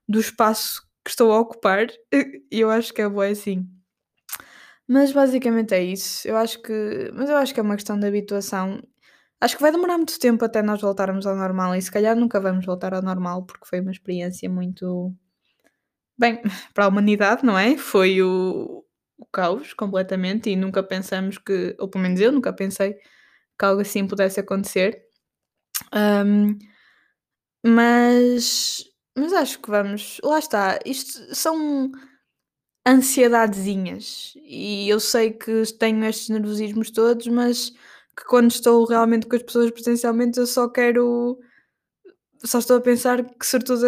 do 0.09 0.21
espaço 0.21 0.83
que 1.05 1.11
estou 1.11 1.33
a 1.33 1.41
ocupar", 1.41 1.87
e 2.53 2.61
eu 2.61 2.71
acho 2.71 2.93
que 2.95 3.03
é 3.03 3.09
bué 3.09 3.31
assim. 3.31 3.67
Mas 4.87 5.13
basicamente 5.13 5.75
é 5.75 5.83
isso, 5.85 6.27
eu 6.27 6.37
acho 6.37 6.63
que 6.63 7.11
mas 7.15 7.29
eu 7.29 7.37
acho 7.37 7.53
que 7.53 7.61
é 7.61 7.63
uma 7.63 7.75
questão 7.77 7.99
de 7.99 8.07
habituação. 8.07 8.81
Acho 9.41 9.57
que 9.57 9.63
vai 9.63 9.71
demorar 9.73 9.97
muito 9.99 10.19
tempo 10.19 10.45
até 10.45 10.63
nós 10.63 10.81
voltarmos 10.81 11.27
ao 11.27 11.37
normal 11.37 11.75
e 11.77 11.83
se 11.83 11.91
calhar 11.93 12.17
nunca 12.17 12.41
vamos 12.41 12.67
voltar 12.67 12.95
ao 12.95 13.03
normal, 13.03 13.45
porque 13.47 13.67
foi 13.67 13.81
uma 13.81 13.93
experiência 13.93 14.49
muito 14.51 15.15
bem, 16.19 16.41
para 16.75 16.85
a 16.85 16.89
humanidade, 16.89 17.45
não 17.45 17.59
é? 17.59 17.77
Foi 17.77 18.23
o 18.23 18.85
o 19.21 19.27
caos 19.33 19.75
completamente 19.75 20.49
e 20.49 20.55
nunca 20.55 20.81
pensamos 20.81 21.39
que 21.39 21.75
ou 21.81 21.89
pelo 21.89 22.03
menos 22.05 22.21
eu 22.21 22.31
nunca 22.31 22.53
pensei 22.53 22.95
que 23.59 23.65
algo 23.65 23.81
assim 23.83 24.07
pudesse 24.07 24.41
acontecer. 24.41 25.05
Hum, 25.95 26.59
mas 27.67 28.85
mas 29.17 29.33
acho 29.33 29.61
que 29.61 29.71
vamos 29.71 30.19
lá 30.23 30.39
está, 30.39 30.79
isto 30.87 31.35
são 31.35 31.91
ansiedadezinhas 32.87 34.35
e 34.37 34.89
eu 34.89 35.01
sei 35.01 35.33
que 35.33 35.63
tenho 35.79 36.05
estes 36.05 36.29
nervosismos 36.31 36.91
todos, 36.91 37.27
mas 37.29 37.71
que 38.17 38.25
quando 38.29 38.51
estou 38.51 38.85
realmente 38.87 39.27
com 39.27 39.37
as 39.37 39.43
pessoas 39.43 39.71
presencialmente 39.71 40.39
eu 40.39 40.47
só 40.47 40.69
quero 40.69 41.39
só 42.45 42.59
estou 42.61 42.77
a 42.79 42.81
pensar 42.81 43.25
que 43.25 43.47
sortuda 43.47 43.87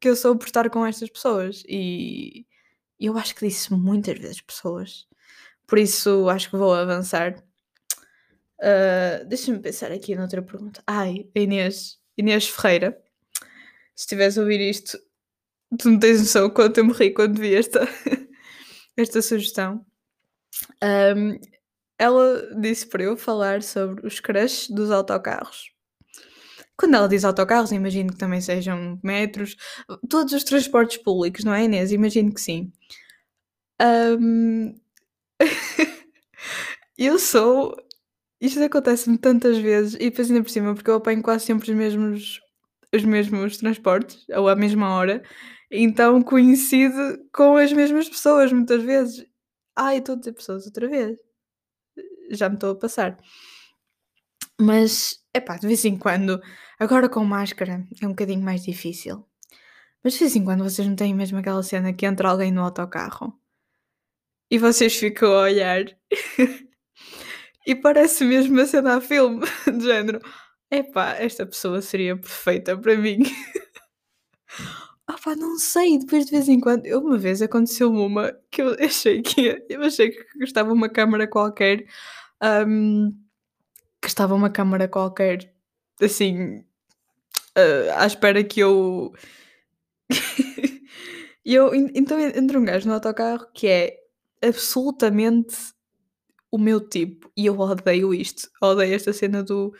que 0.00 0.08
eu 0.08 0.16
sou 0.16 0.36
por 0.36 0.46
estar 0.46 0.68
com 0.70 0.84
estas 0.86 1.10
pessoas 1.10 1.62
e 1.68 2.46
eu 3.00 3.16
acho 3.18 3.34
que 3.34 3.46
disse 3.46 3.72
muitas 3.74 4.18
vezes 4.18 4.40
pessoas, 4.40 5.06
por 5.66 5.78
isso 5.78 6.28
acho 6.30 6.50
que 6.50 6.56
vou 6.56 6.74
avançar. 6.74 7.42
Uh, 8.64 9.26
Deixa-me 9.26 9.58
pensar 9.58 9.92
aqui 9.92 10.16
noutra 10.16 10.40
pergunta. 10.40 10.82
Ai, 10.86 11.28
Inês, 11.34 11.98
Inês 12.16 12.48
Ferreira, 12.48 12.98
se 13.94 14.04
estiveres 14.04 14.38
a 14.38 14.40
ouvir 14.40 14.58
isto, 14.58 14.98
tu 15.78 15.90
não 15.90 15.98
tens 15.98 16.20
noção 16.20 16.48
quanto 16.48 16.78
eu 16.78 16.86
me 16.86 16.92
ri 16.92 17.12
quando 17.12 17.38
vi 17.38 17.54
esta, 17.54 17.86
esta 18.96 19.20
sugestão. 19.20 19.84
Um, 20.82 21.38
ela 21.98 22.54
disse 22.58 22.86
para 22.86 23.02
eu 23.02 23.18
falar 23.18 23.62
sobre 23.62 24.06
os 24.06 24.18
crushes 24.18 24.70
dos 24.70 24.90
autocarros. 24.90 25.70
Quando 26.76 26.94
ela 26.94 27.08
diz 27.08 27.24
autocarros, 27.24 27.70
imagino 27.70 28.12
que 28.12 28.18
também 28.18 28.40
sejam 28.40 28.98
metros, 29.02 29.56
todos 30.08 30.32
os 30.32 30.42
transportes 30.42 30.96
públicos, 30.96 31.44
não 31.44 31.52
é, 31.54 31.64
Inês? 31.64 31.92
Imagino 31.92 32.32
que 32.32 32.40
sim. 32.40 32.72
Um, 33.80 34.74
eu 36.96 37.18
sou 37.18 37.76
isto 38.40 38.62
acontece-me 38.62 39.18
tantas 39.18 39.58
vezes 39.58 39.94
e 39.94 40.10
depois 40.10 40.30
ainda 40.30 40.42
por 40.42 40.50
cima, 40.50 40.74
porque 40.74 40.90
eu 40.90 40.96
apanho 40.96 41.22
quase 41.22 41.44
sempre 41.46 41.70
os 41.70 41.76
mesmos 41.76 42.40
os 42.94 43.04
mesmos 43.04 43.56
transportes, 43.56 44.24
ou 44.30 44.48
à 44.48 44.54
mesma 44.54 44.94
hora, 44.94 45.22
então 45.70 46.22
coincide 46.22 46.94
com 47.32 47.56
as 47.56 47.72
mesmas 47.72 48.08
pessoas 48.08 48.52
muitas 48.52 48.82
vezes. 48.84 49.26
Ai, 49.76 49.98
estou 49.98 50.14
a 50.14 50.18
dizer 50.18 50.32
pessoas 50.32 50.64
outra 50.66 50.88
vez. 50.88 51.18
Já 52.30 52.48
me 52.48 52.54
estou 52.54 52.70
a 52.72 52.78
passar. 52.78 53.18
Mas, 54.60 55.18
epá, 55.34 55.56
de 55.56 55.66
vez 55.66 55.84
em 55.84 55.96
quando, 55.98 56.40
agora 56.78 57.08
com 57.08 57.24
máscara 57.24 57.84
é 58.00 58.06
um 58.06 58.10
bocadinho 58.10 58.42
mais 58.42 58.62
difícil. 58.62 59.26
Mas 60.02 60.12
de 60.14 60.20
vez 60.20 60.36
em 60.36 60.44
quando 60.44 60.62
vocês 60.62 60.86
não 60.86 60.94
têm 60.94 61.14
mesmo 61.14 61.38
aquela 61.38 61.62
cena 61.62 61.92
que 61.92 62.06
entra 62.06 62.28
alguém 62.30 62.52
no 62.52 62.62
autocarro 62.62 63.36
e 64.50 64.58
vocês 64.58 64.94
ficam 64.96 65.32
a 65.32 65.42
olhar 65.42 65.84
e 67.66 67.74
parece 67.74 68.24
mesmo 68.24 68.60
a 68.60 68.66
cena 68.66 68.96
a 68.96 69.00
filme, 69.00 69.44
de 69.78 69.84
género. 69.84 70.20
Epá, 70.70 71.14
esta 71.18 71.46
pessoa 71.46 71.80
seria 71.82 72.16
perfeita 72.16 72.76
para 72.76 72.96
mim. 72.96 73.18
Opá, 75.08 75.36
não 75.36 75.58
sei, 75.58 75.98
depois 75.98 76.24
de 76.26 76.30
vez 76.32 76.48
em 76.48 76.58
quando. 76.60 76.86
Eu, 76.86 77.00
uma 77.00 77.18
vez 77.18 77.42
aconteceu-me 77.42 77.98
uma 77.98 78.32
que 78.50 78.62
eu 78.62 78.74
achei 78.80 79.20
que 79.22 79.42
ia, 79.42 79.64
eu 79.68 79.82
achei 79.82 80.10
que 80.10 80.24
estava 80.44 80.72
uma 80.72 80.88
câmara 80.88 81.26
qualquer. 81.26 81.84
hum, 82.66 83.10
que 84.02 84.08
estava 84.08 84.34
uma 84.34 84.50
câmara 84.50 84.88
qualquer 84.88 85.52
assim 86.02 86.64
ah, 87.56 88.02
à 88.04 88.06
espera 88.06 88.44
que 88.44 88.60
eu. 88.60 89.14
E 91.44 91.54
eu 91.54 91.74
en- 91.74 91.90
então 91.94 92.18
entra 92.20 92.58
um 92.58 92.64
gajo 92.64 92.88
no 92.88 92.94
autocarro 92.94 93.46
que 93.54 93.66
é 93.68 93.98
absolutamente 94.42 95.56
o 96.54 96.58
meu 96.58 96.80
tipo. 96.80 97.30
E 97.36 97.46
eu 97.46 97.58
odeio 97.58 98.14
isto. 98.14 98.48
Odeio 98.62 98.94
esta 98.94 99.12
cena 99.12 99.42
do. 99.42 99.74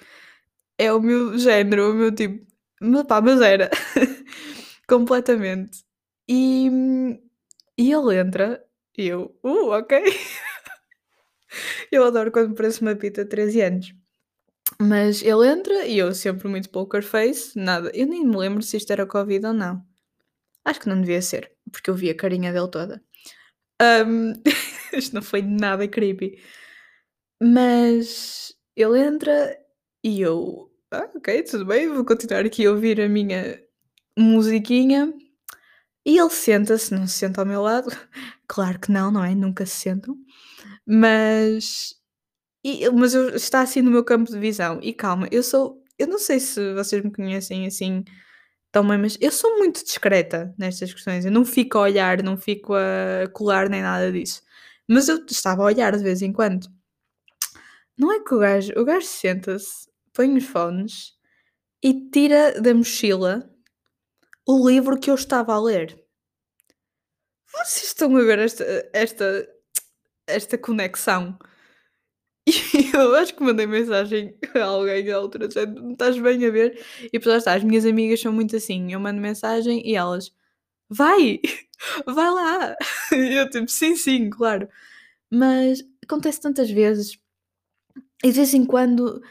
É 0.79 0.93
o 0.93 1.01
meu 1.01 1.39
género, 1.39 1.93
o 1.93 1.95
meu 1.95 2.13
tipo. 2.13 2.45
Mas 2.81 3.05
pá, 3.07 3.21
mas 3.21 3.41
era. 3.41 3.71
Completamente. 4.89 5.85
E, 6.29 6.69
e 7.79 7.93
ele 7.93 8.19
entra 8.19 8.65
e 8.99 9.07
eu, 9.07 9.39
uh, 9.45 9.71
ok. 9.71 10.03
eu 11.93 12.05
adoro 12.05 12.33
quando 12.33 12.55
parece 12.55 12.83
uma 12.83 12.97
pita 12.97 13.25
de 13.25 13.31
13 13.31 13.61
anos. 13.61 13.95
Mas 14.81 15.23
ele 15.23 15.49
entra 15.49 15.87
e 15.87 15.99
eu 15.99 16.13
sempre 16.13 16.49
muito 16.49 16.71
poker 16.71 17.03
face, 17.05 17.57
nada. 17.57 17.91
Eu 17.95 18.07
nem 18.07 18.27
me 18.27 18.37
lembro 18.37 18.63
se 18.63 18.77
isto 18.77 18.93
era 18.93 19.07
Covid 19.07 19.47
ou 19.47 19.53
não. 19.53 19.85
Acho 20.65 20.81
que 20.81 20.89
não 20.89 21.01
devia 21.01 21.23
ser, 21.23 21.53
porque 21.71 21.91
eu 21.91 21.95
vi 21.95 22.11
a 22.11 22.17
carinha 22.17 22.53
dele 22.53 22.71
toda. 22.71 23.03
Ahm, 23.81 24.33
isto 24.93 25.15
não 25.15 25.23
foi 25.23 25.43
nada 25.43 25.87
creepy. 25.87 26.39
Mas 27.43 28.55
ele 28.77 29.01
entra 29.01 29.57
e 30.03 30.21
eu, 30.21 30.71
ah, 30.93 31.09
ok, 31.15 31.43
tudo 31.45 31.67
bem, 31.67 31.89
vou 31.89 32.05
continuar 32.05 32.45
aqui 32.45 32.67
a 32.67 32.71
ouvir 32.71 33.01
a 33.01 33.09
minha 33.09 33.61
musiquinha. 34.19 35.13
E 36.07 36.19
ele 36.19 36.31
senta-se, 36.31 36.95
não 36.95 37.07
se 37.07 37.15
senta 37.19 37.43
ao 37.43 37.47
meu 37.47 37.63
lado. 37.63 37.89
Claro 38.49 38.79
que 38.81 38.93
não, 38.93 39.11
não 39.11 39.25
é? 39.25 39.35
Nunca 39.35 39.67
se 39.67 39.77
sentam. 39.77 40.17
Mas, 40.87 41.95
e- 42.65 42.89
mas 42.91 43.15
eu, 43.15 43.31
está 43.37 43.63
assim 43.63 43.83
no 43.83 43.91
meu 43.91 44.05
campo 44.05 44.31
de 44.31 44.39
visão. 44.39 44.81
E 44.83 44.93
calma, 44.95 45.29
eu 45.33 45.43
sou. 45.43 45.83
Eu 45.99 46.09
não 46.09 46.19
sei 46.19 46.41
se 46.41 46.75
vocês 46.75 47.03
me 47.05 47.13
conhecem 47.13 47.67
assim 47.67 48.05
tão 48.73 48.87
bem, 48.89 48.99
mas 48.99 49.19
eu 49.21 49.31
sou 49.33 49.59
muito 49.59 49.85
discreta 49.85 50.55
nestas 50.59 50.93
questões. 50.95 51.25
Eu 51.27 51.33
não 51.33 51.45
fico 51.45 51.79
a 51.79 51.83
olhar, 51.83 52.23
não 52.23 52.37
fico 52.37 52.75
a 52.75 53.29
colar 53.33 53.69
nem 53.71 53.83
nada 53.83 54.13
disso. 54.13 54.43
Mas 54.89 55.09
eu 55.09 55.25
estava 55.31 55.63
a 55.63 55.67
olhar 55.67 55.97
de 55.97 56.03
vez 56.05 56.23
em 56.23 56.33
quando. 56.33 56.69
Não 57.97 58.13
é 58.13 58.21
que 58.21 58.35
o 58.35 58.39
gajo, 58.39 58.73
o 58.77 58.85
gajo 58.85 59.07
senta-se, 59.07 59.89
põe 60.13 60.37
os 60.37 60.45
fones 60.45 61.13
e 61.83 62.11
tira 62.11 62.61
da 62.61 62.75
mochila 62.75 63.51
o 64.47 64.69
livro 64.69 64.99
que 64.99 65.11
eu 65.11 65.15
estava 65.15 65.55
a 65.55 65.61
ler. 65.61 66.05
Vocês 67.53 67.87
estão 67.87 68.17
a 68.17 68.23
ver 68.23 68.39
esta, 68.41 68.65
esta, 68.93 69.49
esta 70.27 70.59
conexão? 70.59 71.39
E 72.47 72.95
eu 72.95 73.15
acho 73.15 73.35
que 73.35 73.43
mandei 73.43 73.67
mensagem 73.67 74.37
a 74.55 74.65
alguém 74.65 75.11
à 75.11 75.17
altura, 75.17 75.49
dizendo, 75.49 75.81
não 75.81 75.93
estás 75.93 76.19
bem 76.19 76.45
a 76.47 76.51
ver? 76.51 76.79
E 77.13 77.19
lá 77.27 77.39
está, 77.39 77.55
as 77.55 77.65
minhas 77.65 77.87
amigas 77.87 78.21
são 78.21 78.33
muito 78.33 78.55
assim, 78.55 78.93
eu 78.93 79.01
mando 79.01 79.21
mensagem 79.21 79.83
e 79.89 79.95
elas, 79.97 80.31
vai, 80.89 81.41
vai 82.07 82.31
lá. 82.31 82.77
E 83.13 83.35
eu 83.39 83.49
tipo, 83.51 83.69
sim, 83.71 83.97
sim, 83.97 84.31
claro. 84.31 84.69
Mas 85.31 85.83
acontece 86.05 86.41
tantas 86.41 86.71
vezes, 86.71 87.19
e 88.23 88.29
de 88.31 88.37
vez 88.37 88.55
em 88.55 88.65
quando 88.65 89.23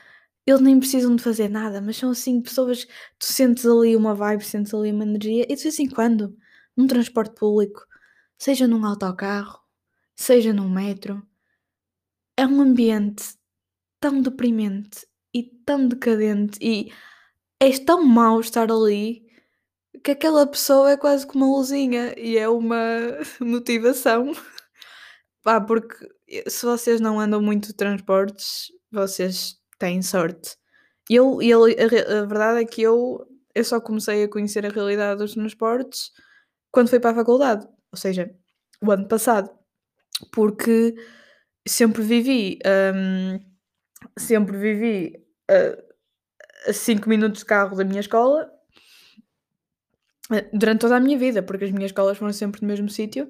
eles 0.45 0.61
nem 0.61 0.79
precisam 0.79 1.15
de 1.15 1.23
fazer 1.23 1.49
nada, 1.49 1.81
mas 1.81 1.97
são 1.97 2.11
assim 2.11 2.41
pessoas, 2.41 2.85
tu 3.19 3.25
sentes 3.25 3.65
ali 3.65 3.95
uma 3.95 4.13
vibe, 4.15 4.43
sentes 4.43 4.73
ali 4.73 4.91
uma 4.91 5.03
energia, 5.05 5.45
e 5.49 5.55
de 5.55 5.63
vez 5.63 5.79
em 5.79 5.89
quando, 5.89 6.35
num 6.75 6.87
transporte 6.87 7.35
público, 7.35 7.85
seja 8.37 8.67
num 8.67 8.85
autocarro, 8.85 9.59
seja 10.15 10.53
num 10.53 10.69
metro, 10.69 11.25
é 12.37 12.45
um 12.45 12.61
ambiente 12.61 13.35
tão 13.99 14.21
deprimente 14.21 15.07
e 15.33 15.43
tão 15.65 15.87
decadente 15.87 16.59
e 16.61 16.91
é 17.59 17.71
tão 17.79 18.03
mau 18.05 18.39
estar 18.41 18.71
ali 18.71 19.25
que 20.03 20.11
aquela 20.11 20.47
pessoa 20.47 20.91
é 20.91 20.97
quase 20.97 21.25
como 21.27 21.45
uma 21.45 21.57
luzinha 21.57 22.13
e 22.19 22.37
é 22.37 22.49
uma 22.49 22.77
motivação. 23.41 24.33
Pá, 25.43 25.59
porque 25.59 25.95
se 26.47 26.65
vocês 26.65 27.01
não 27.01 27.19
andam 27.19 27.41
muito 27.41 27.67
de 27.67 27.73
transportes, 27.73 28.67
vocês 28.91 29.55
têm 29.77 30.01
sorte. 30.01 30.55
Eu, 31.09 31.41
e 31.41 31.51
ele- 31.51 31.75
a, 31.79 32.21
a 32.21 32.25
verdade 32.25 32.61
é 32.61 32.65
que 32.65 32.81
eu, 32.81 33.25
eu 33.53 33.63
só 33.63 33.79
comecei 33.81 34.23
a 34.23 34.29
conhecer 34.29 34.65
a 34.65 34.69
realidade 34.69 35.19
dos 35.19 35.33
transportes 35.33 36.11
quando 36.71 36.89
fui 36.89 36.99
para 36.99 37.11
a 37.11 37.15
faculdade, 37.15 37.67
ou 37.91 37.97
seja, 37.97 38.33
o 38.81 38.91
ano 38.91 39.07
passado, 39.07 39.49
porque 40.33 40.95
sempre 41.67 42.03
vivi, 42.03 42.59
hum, 42.95 43.39
sempre 44.19 44.57
vivi 44.57 45.13
a 46.67 46.73
5 46.73 47.09
minutos 47.09 47.39
de 47.41 47.45
carro 47.45 47.75
da 47.75 47.83
minha 47.85 47.99
escola 47.99 48.49
eh, 50.35 50.45
durante 50.59 50.81
toda 50.83 50.95
a 50.97 50.99
minha 51.05 51.17
vida, 51.25 51.41
porque 51.47 51.65
as 51.65 51.71
minhas 51.71 51.91
escolas 51.91 52.17
foram 52.17 52.33
sempre 52.33 52.61
no 52.61 52.67
mesmo 52.67 52.89
sítio. 52.89 53.23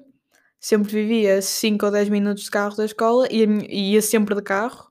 Sempre 0.64 0.92
vivia 0.92 1.42
5 1.42 1.84
ou 1.84 1.92
10 1.92 2.08
minutos 2.08 2.44
de 2.44 2.50
carro 2.50 2.74
da 2.74 2.86
escola 2.86 3.28
e 3.30 3.92
ia 3.92 4.00
sempre 4.00 4.34
de 4.34 4.40
carro. 4.40 4.90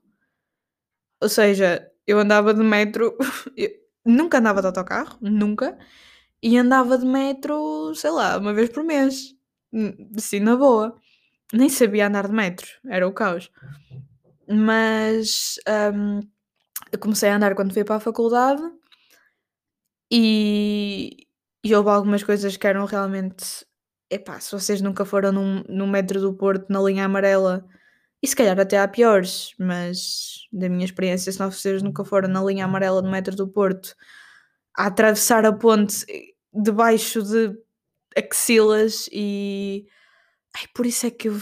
Ou 1.20 1.28
seja, 1.28 1.90
eu 2.06 2.16
andava 2.20 2.54
de 2.54 2.62
metro, 2.62 3.18
nunca 4.06 4.38
andava 4.38 4.60
de 4.60 4.68
autocarro, 4.68 5.18
nunca, 5.20 5.76
e 6.40 6.56
andava 6.56 6.96
de 6.96 7.04
metro, 7.04 7.92
sei 7.96 8.12
lá, 8.12 8.38
uma 8.38 8.54
vez 8.54 8.70
por 8.70 8.84
mês, 8.84 9.34
assim, 10.16 10.38
na 10.38 10.54
boa. 10.54 10.96
Nem 11.52 11.68
sabia 11.68 12.06
andar 12.06 12.28
de 12.28 12.34
metro, 12.34 12.68
era 12.86 13.08
o 13.08 13.12
caos. 13.12 13.50
Mas 14.48 15.56
hum, 15.92 16.20
eu 16.92 17.00
comecei 17.00 17.30
a 17.30 17.34
andar 17.34 17.56
quando 17.56 17.74
fui 17.74 17.82
para 17.82 17.96
a 17.96 18.00
faculdade 18.00 18.62
e, 20.08 21.26
e 21.64 21.74
houve 21.74 21.90
algumas 21.90 22.22
coisas 22.22 22.56
que 22.56 22.66
eram 22.68 22.84
realmente. 22.84 23.66
Epá, 24.10 24.38
se 24.40 24.52
vocês 24.52 24.80
nunca 24.80 25.04
foram 25.04 25.32
num, 25.32 25.64
num 25.68 25.86
metro 25.86 26.20
do 26.20 26.34
Porto 26.34 26.66
na 26.70 26.80
linha 26.80 27.04
amarela, 27.04 27.66
e 28.22 28.26
se 28.26 28.36
calhar 28.36 28.58
até 28.58 28.78
há 28.78 28.88
piores, 28.88 29.54
mas 29.58 30.46
da 30.52 30.68
minha 30.68 30.84
experiência, 30.84 31.30
se 31.32 31.38
vocês 31.38 31.82
nunca 31.82 32.04
foram 32.04 32.28
na 32.28 32.42
linha 32.42 32.64
amarela 32.64 33.02
do 33.02 33.10
metro 33.10 33.36
do 33.36 33.48
Porto, 33.48 33.94
a 34.76 34.86
atravessar 34.86 35.44
a 35.44 35.52
ponte 35.52 36.06
debaixo 36.52 37.22
de 37.22 37.56
axilas 38.16 39.08
e. 39.12 39.86
Ai, 40.56 40.64
por 40.74 40.86
isso 40.86 41.06
é 41.06 41.10
que 41.10 41.28
eu. 41.28 41.34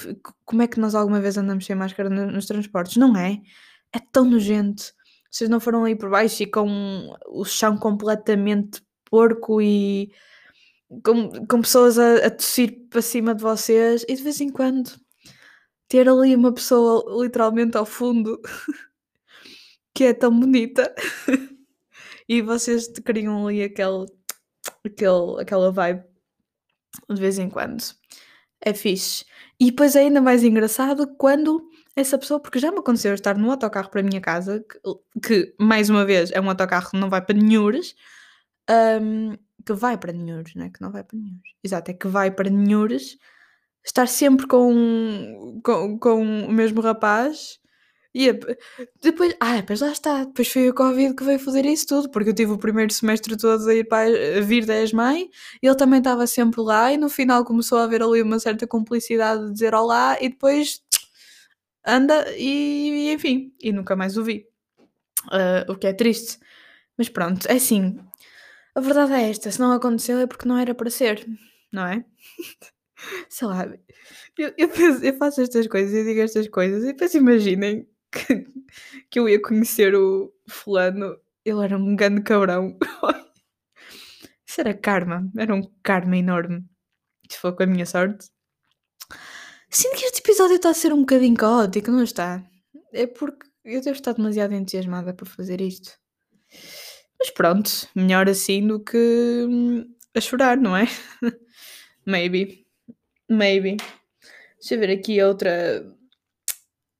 Como 0.44 0.62
é 0.62 0.66
que 0.68 0.80
nós 0.80 0.94
alguma 0.94 1.20
vez 1.20 1.36
andamos 1.38 1.66
sem 1.66 1.76
máscara 1.76 2.08
no- 2.10 2.30
nos 2.32 2.46
transportes? 2.46 2.96
Não 2.96 3.16
é? 3.16 3.40
É 3.92 3.98
tão 4.00 4.24
nojento. 4.24 4.84
Vocês 5.30 5.50
não 5.50 5.60
foram 5.60 5.84
aí 5.84 5.96
por 5.96 6.10
baixo 6.10 6.42
e 6.42 6.46
com 6.46 7.14
o 7.28 7.44
chão 7.44 7.76
completamente 7.76 8.82
porco 9.10 9.60
e 9.62 10.12
com, 11.04 11.46
com 11.46 11.60
pessoas 11.60 11.98
a, 11.98 12.26
a 12.26 12.30
tossir 12.30 12.88
para 12.88 13.02
cima 13.02 13.34
de 13.34 13.42
vocês 13.42 14.04
e 14.08 14.14
de 14.14 14.22
vez 14.22 14.40
em 14.40 14.50
quando 14.50 14.90
ter 15.88 16.08
ali 16.08 16.34
uma 16.34 16.52
pessoa 16.52 17.22
literalmente 17.22 17.76
ao 17.76 17.86
fundo 17.86 18.40
que 19.94 20.04
é 20.04 20.14
tão 20.14 20.38
bonita 20.38 20.94
e 22.28 22.42
vocês 22.42 22.88
criam 23.04 23.46
ali 23.46 23.62
aquele, 23.62 24.06
aquele, 24.84 25.40
aquela 25.40 25.70
vibe 25.70 26.04
de 27.10 27.20
vez 27.20 27.38
em 27.38 27.48
quando. 27.48 27.82
É 28.60 28.72
fixe. 28.72 29.24
E 29.58 29.66
depois 29.66 29.96
é 29.96 30.00
ainda 30.00 30.20
mais 30.20 30.42
engraçado 30.44 31.06
quando 31.16 31.68
essa 31.94 32.16
pessoa, 32.18 32.40
porque 32.40 32.58
já 32.58 32.70
me 32.70 32.78
aconteceu 32.78 33.14
estar 33.14 33.36
num 33.36 33.50
autocarro 33.50 33.90
para 33.90 34.00
a 34.00 34.04
minha 34.04 34.20
casa, 34.20 34.64
que, 34.64 35.20
que, 35.20 35.54
mais 35.58 35.90
uma 35.90 36.04
vez 36.04 36.30
é 36.32 36.40
um 36.40 36.48
autocarro 36.48 36.90
que 36.90 36.96
não 36.98 37.10
vai 37.10 37.20
para 37.20 37.36
Ninhures, 37.36 37.94
hum, 39.00 39.36
que 39.62 39.72
vai 39.72 39.96
para 39.98 40.12
Ninhures, 40.12 40.54
não 40.54 40.64
é 40.66 40.70
que 40.70 40.80
não 40.80 40.90
vai 40.90 41.04
para 41.04 41.18
Ninhures. 41.18 41.54
Exato, 41.64 41.90
é 41.90 41.94
que 41.94 42.08
vai 42.08 42.30
para 42.30 42.50
Ninhures, 42.50 43.16
estar 43.84 44.06
sempre 44.06 44.46
com, 44.46 45.60
com, 45.64 45.98
com 45.98 46.46
o 46.46 46.52
mesmo 46.52 46.80
rapaz 46.80 47.60
e 48.14 48.30
depois, 49.02 49.34
ah, 49.40 49.56
depois 49.56 49.80
lá 49.80 49.90
está, 49.90 50.24
depois 50.24 50.46
foi 50.48 50.68
o 50.68 50.74
Covid 50.74 51.14
que 51.14 51.24
veio 51.24 51.38
fazer 51.38 51.64
isso 51.64 51.86
tudo, 51.86 52.10
porque 52.10 52.28
eu 52.28 52.34
tive 52.34 52.52
o 52.52 52.58
primeiro 52.58 52.92
semestre 52.92 53.36
todo 53.38 53.66
a, 53.66 53.74
ir 53.74 53.84
para, 53.84 54.38
a 54.38 54.40
vir 54.42 54.66
da 54.66 54.82
ESMAI, 54.82 55.30
ele 55.62 55.74
também 55.76 55.98
estava 55.98 56.26
sempre 56.26 56.60
lá 56.60 56.92
e 56.92 56.98
no 56.98 57.08
final 57.08 57.42
começou 57.42 57.78
a 57.78 57.84
haver 57.84 58.02
ali 58.02 58.20
uma 58.20 58.38
certa 58.38 58.66
cumplicidade 58.66 59.46
de 59.46 59.52
dizer 59.54 59.74
olá 59.74 60.18
e 60.20 60.28
depois 60.28 60.82
anda 61.86 62.26
e, 62.36 63.08
e 63.08 63.12
enfim, 63.14 63.54
e 63.58 63.72
nunca 63.72 63.96
mais 63.96 64.18
o 64.18 64.24
vi. 64.24 64.46
Ah, 65.30 65.64
o 65.68 65.76
que 65.76 65.86
é 65.86 65.92
triste. 65.94 66.38
Mas 66.98 67.08
pronto, 67.08 67.46
é 67.48 67.54
assim, 67.54 67.98
a 68.74 68.80
verdade 68.80 69.12
é 69.12 69.30
esta, 69.30 69.50
se 69.50 69.60
não 69.60 69.72
aconteceu 69.72 70.18
é 70.18 70.26
porque 70.26 70.48
não 70.48 70.58
era 70.58 70.74
para 70.74 70.90
ser, 70.90 71.26
não 71.72 71.86
é? 71.86 72.04
Sei 73.28 73.48
lá, 73.48 73.66
eu, 74.38 74.54
eu, 74.56 74.68
penso, 74.68 75.04
eu 75.04 75.14
faço 75.14 75.40
estas 75.40 75.66
coisas 75.66 75.92
e 75.92 76.04
digo 76.04 76.20
estas 76.20 76.48
coisas 76.48 76.84
e 76.84 76.88
depois 76.88 77.14
imaginem 77.14 77.88
que, 78.10 78.46
que 79.10 79.18
eu 79.18 79.28
ia 79.28 79.40
conhecer 79.42 79.94
o 79.94 80.32
fulano, 80.48 81.16
ele 81.44 81.64
era 81.64 81.76
um 81.76 81.96
grande 81.96 82.22
cabrão. 82.22 82.78
Isso 84.46 84.60
era 84.60 84.74
karma, 84.74 85.30
era 85.36 85.54
um 85.54 85.62
karma 85.82 86.16
enorme. 86.16 86.64
Se 87.28 87.38
for 87.38 87.56
com 87.56 87.62
a 87.62 87.66
minha 87.66 87.86
sorte. 87.86 88.28
Sinto 89.70 89.96
que 89.96 90.04
este 90.04 90.20
episódio 90.20 90.56
está 90.56 90.70
a 90.70 90.74
ser 90.74 90.92
um 90.92 91.00
bocadinho 91.00 91.34
caótico, 91.34 91.90
não 91.90 92.02
está? 92.02 92.44
É 92.92 93.06
porque 93.06 93.46
eu 93.64 93.80
devo 93.80 93.96
estar 93.96 94.12
demasiado 94.12 94.52
entusiasmada 94.52 95.14
para 95.14 95.24
fazer 95.24 95.60
isto. 95.62 96.01
Mas 97.22 97.30
pronto, 97.30 97.70
melhor 97.94 98.28
assim 98.28 98.66
do 98.66 98.80
que 98.80 99.46
hum, 99.48 99.94
a 100.12 100.20
chorar, 100.20 100.56
não 100.56 100.76
é? 100.76 100.86
Maybe. 102.04 102.66
Maybe. 103.30 103.76
Deixa 104.58 104.74
eu 104.74 104.80
ver 104.80 104.90
aqui 104.90 105.22
outra. 105.22 105.86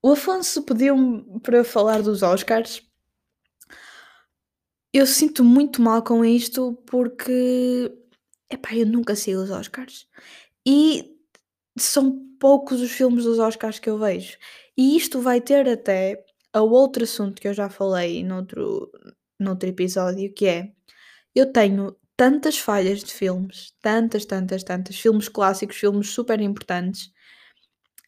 O 0.01 0.11
Afonso 0.13 0.63
pediu-me 0.63 1.41
para 1.41 1.65
falar 1.65 2.01
dos 2.01 2.23
Oscars. 2.23 2.81
Eu 4.93 5.05
sinto 5.05 5.43
muito 5.43 5.81
mal 5.81 6.01
com 6.01 6.23
isto 6.23 6.81
porque. 6.85 7.91
Epá, 8.49 8.73
eu 8.73 8.85
nunca 8.85 9.17
sigo 9.17 9.41
os 9.41 9.51
Oscars. 9.51 10.07
E 10.65 11.17
são 11.77 12.17
poucos 12.39 12.79
os 12.79 12.91
filmes 12.91 13.25
dos 13.25 13.39
Oscars 13.39 13.77
que 13.77 13.89
eu 13.89 13.97
vejo. 13.99 14.37
E 14.77 14.95
isto 14.95 15.19
vai 15.19 15.41
ter 15.41 15.67
até 15.67 16.25
a 16.53 16.61
outro 16.61 17.03
assunto 17.03 17.41
que 17.41 17.47
eu 17.49 17.53
já 17.53 17.69
falei 17.69 18.23
noutro, 18.23 18.89
noutro 19.39 19.69
episódio, 19.69 20.33
que 20.33 20.45
é 20.45 20.71
eu 21.35 21.51
tenho 21.51 21.95
tantas 22.15 22.57
falhas 22.57 23.03
de 23.03 23.13
filmes, 23.13 23.73
tantas, 23.81 24.25
tantas, 24.25 24.63
tantas, 24.63 24.95
filmes 24.97 25.27
clássicos, 25.27 25.77
filmes 25.77 26.09
super 26.09 26.39
importantes, 26.41 27.11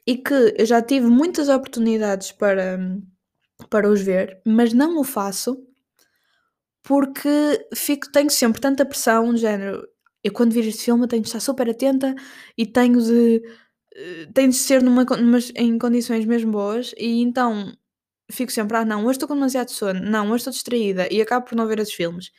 e 0.05 0.17
que 0.17 0.33
eu 0.57 0.65
já 0.65 0.81
tive 0.81 1.07
muitas 1.07 1.49
oportunidades 1.49 2.31
para, 2.31 2.79
para 3.69 3.89
os 3.89 4.01
ver, 4.01 4.41
mas 4.45 4.73
não 4.73 4.99
o 4.99 5.03
faço 5.03 5.57
porque 6.83 7.67
fico, 7.75 8.11
tenho 8.11 8.29
sempre 8.29 8.61
tanta 8.61 8.85
pressão, 8.85 9.31
no 9.31 9.38
género, 9.38 9.88
eu 10.23 10.31
quando 10.31 10.53
vir 10.53 10.67
este 10.67 10.83
filme 10.85 11.07
tenho 11.07 11.23
de 11.23 11.27
estar 11.27 11.39
super 11.39 11.67
atenta 11.69 12.13
e 12.55 12.65
tenho 12.65 13.01
de, 13.01 13.41
eh, 13.95 14.27
tenho 14.33 14.49
de 14.49 14.55
ser 14.55 14.83
numa, 14.83 15.03
em 15.55 15.79
condições 15.79 16.25
mesmo 16.25 16.51
boas, 16.51 16.93
e 16.97 17.21
então 17.21 17.75
fico 18.31 18.51
sempre, 18.51 18.77
ah 18.77 18.85
não, 18.85 19.01
hoje 19.01 19.11
estou 19.11 19.27
com 19.27 19.35
demasiado 19.35 19.69
sono, 19.71 19.99
não, 19.99 20.27
hoje 20.27 20.38
estou 20.38 20.53
distraída 20.53 21.07
e 21.11 21.21
acabo 21.21 21.45
por 21.45 21.55
não 21.55 21.67
ver 21.67 21.79
esses 21.79 21.93
filmes. 21.93 22.31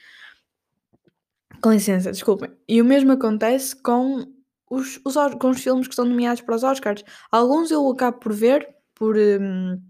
Com 1.60 1.72
licença, 1.72 2.10
desculpem. 2.10 2.50
E 2.68 2.80
o 2.80 2.84
mesmo 2.84 3.12
acontece 3.12 3.74
com 3.82 4.26
os, 4.70 5.00
os, 5.04 5.14
com 5.38 5.50
os 5.50 5.60
filmes 5.62 5.86
que 5.86 5.92
estão 5.92 6.04
nomeados 6.04 6.42
para 6.42 6.56
os 6.56 6.62
Oscars. 6.62 7.04
Alguns 7.30 7.70
eu 7.70 7.88
acabo 7.88 8.18
por 8.18 8.32
ver, 8.32 8.68
por. 8.94 9.16
Hum, 9.16 9.80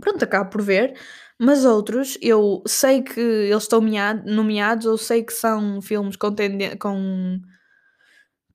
pronto, 0.00 0.22
acabo 0.24 0.50
por 0.50 0.62
ver, 0.62 0.98
mas 1.38 1.64
outros 1.64 2.18
eu 2.20 2.62
sei 2.66 3.02
que 3.02 3.20
eles 3.20 3.62
estão 3.62 3.80
nomeados, 4.24 4.86
ou 4.86 4.98
sei 4.98 5.22
que 5.22 5.32
são 5.32 5.80
filmes 5.82 6.16
com, 6.16 6.34
com, 6.78 7.40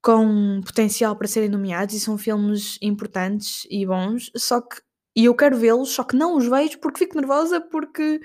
com 0.01 0.61
potencial 0.65 1.15
para 1.15 1.27
serem 1.27 1.49
nomeados 1.49 1.95
e 1.95 1.99
são 1.99 2.17
filmes 2.17 2.77
importantes 2.81 3.65
e 3.69 3.85
bons, 3.85 4.31
só 4.35 4.61
que 4.61 4.81
e 5.15 5.25
eu 5.25 5.35
quero 5.35 5.57
vê-los, 5.57 5.89
só 5.89 6.03
que 6.03 6.15
não 6.15 6.37
os 6.37 6.47
vejo 6.47 6.79
porque 6.79 6.99
fico 6.99 7.17
nervosa 7.17 7.61
porque, 7.61 8.21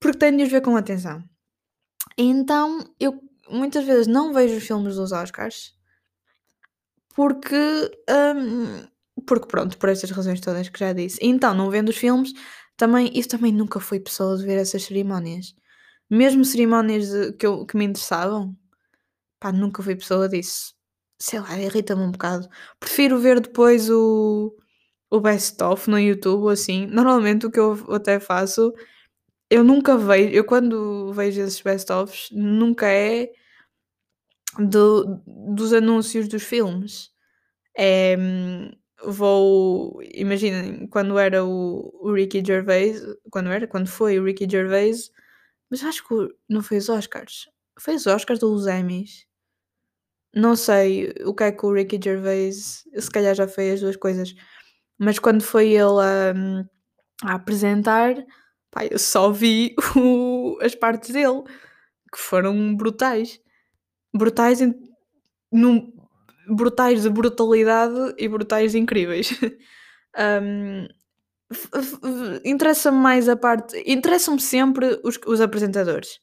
porque 0.00 0.18
tenho 0.18 0.38
de 0.38 0.44
os 0.44 0.50
ver 0.50 0.62
com 0.62 0.76
atenção. 0.76 1.22
Então 2.16 2.84
eu 3.00 3.20
muitas 3.50 3.84
vezes 3.84 4.06
não 4.06 4.32
vejo 4.32 4.56
os 4.56 4.66
filmes 4.66 4.96
dos 4.96 5.12
Oscars 5.12 5.74
porque, 7.14 7.56
hum, 8.08 8.86
porque 9.26 9.48
pronto, 9.48 9.76
por 9.78 9.88
estas 9.88 10.10
razões 10.12 10.40
todas 10.40 10.68
que 10.68 10.78
já 10.78 10.92
disse. 10.92 11.18
Então, 11.20 11.52
não 11.52 11.68
vendo 11.68 11.88
os 11.88 11.96
filmes, 11.96 12.32
também, 12.76 13.10
isso 13.12 13.28
também 13.30 13.52
nunca 13.52 13.80
fui 13.80 13.98
pessoa 14.00 14.36
de 14.36 14.44
ver 14.46 14.58
essas 14.58 14.84
cerimónias. 14.84 15.54
Mesmo 16.08 16.44
cerimónias 16.44 17.08
de, 17.10 17.32
que, 17.32 17.46
eu, 17.46 17.66
que 17.66 17.76
me 17.76 17.84
interessavam, 17.86 18.56
pá, 19.40 19.52
nunca 19.52 19.82
fui 19.82 19.96
pessoa 19.96 20.28
disso. 20.28 20.74
Sei 21.20 21.40
lá, 21.40 21.58
irrita-me 21.58 22.02
um 22.02 22.12
bocado. 22.12 22.48
Prefiro 22.80 23.18
ver 23.18 23.40
depois 23.40 23.90
o 23.90 24.54
o 25.10 25.20
best-of 25.20 25.88
no 25.90 25.98
YouTube, 25.98 26.52
assim. 26.52 26.86
Normalmente 26.86 27.46
o 27.46 27.50
que 27.50 27.58
eu 27.60 27.74
até 27.94 28.20
faço, 28.20 28.72
eu 29.50 29.64
nunca 29.64 29.96
vejo, 29.96 30.30
eu 30.34 30.44
quando 30.44 31.12
vejo 31.12 31.40
esses 31.40 31.60
best-ofs, 31.62 32.30
nunca 32.32 32.88
é 32.88 33.32
do, 34.58 35.20
dos 35.26 35.72
anúncios 35.72 36.28
dos 36.28 36.42
filmes. 36.42 37.10
É, 37.76 38.16
vou, 39.04 40.00
imaginem, 40.14 40.86
quando 40.88 41.18
era 41.18 41.44
o, 41.44 41.90
o 42.02 42.12
Ricky 42.12 42.42
Gervais, 42.44 43.02
quando 43.30 43.50
era, 43.50 43.66
quando 43.66 43.88
foi 43.88 44.18
o 44.18 44.24
Ricky 44.24 44.48
Gervais, 44.50 45.10
mas 45.70 45.84
acho 45.84 46.06
que 46.06 46.14
não 46.48 46.62
foi 46.62 46.78
os 46.78 46.88
Oscars. 46.88 47.48
Foi 47.80 47.94
os 47.94 48.06
Oscars 48.06 48.42
ou 48.42 48.54
os 48.54 48.66
Emmys? 48.66 49.26
Não 50.34 50.56
sei 50.56 51.12
o 51.24 51.34
que 51.34 51.44
é 51.44 51.52
que 51.52 51.64
o 51.64 51.72
Ricky 51.72 51.98
Gervais, 52.02 52.84
se 52.98 53.10
calhar 53.10 53.34
já 53.34 53.48
foi 53.48 53.72
as 53.72 53.80
duas 53.80 53.96
coisas 53.96 54.34
mas 54.98 55.18
quando 55.18 55.42
foi 55.42 55.68
ele 55.68 56.00
a, 56.00 56.34
a 57.24 57.34
apresentar, 57.34 58.14
pá, 58.70 58.84
eu 58.84 58.98
só 58.98 59.30
vi 59.30 59.74
o, 59.96 60.58
as 60.60 60.74
partes 60.74 61.10
dele 61.10 61.42
que 62.12 62.18
foram 62.18 62.74
brutais. 62.74 63.40
Brutais, 64.14 64.60
em, 64.60 64.74
num, 65.52 65.92
brutais 66.48 67.02
de 67.02 67.10
brutalidade 67.10 68.14
e 68.18 68.28
brutais 68.28 68.74
incríveis. 68.74 69.38
um, 70.42 70.88
interessa-me 72.44 72.98
mais 72.98 73.28
a 73.28 73.36
parte. 73.36 73.82
Interessam-me 73.86 74.40
sempre 74.40 75.00
os, 75.04 75.18
os 75.26 75.40
apresentadores. 75.40 76.20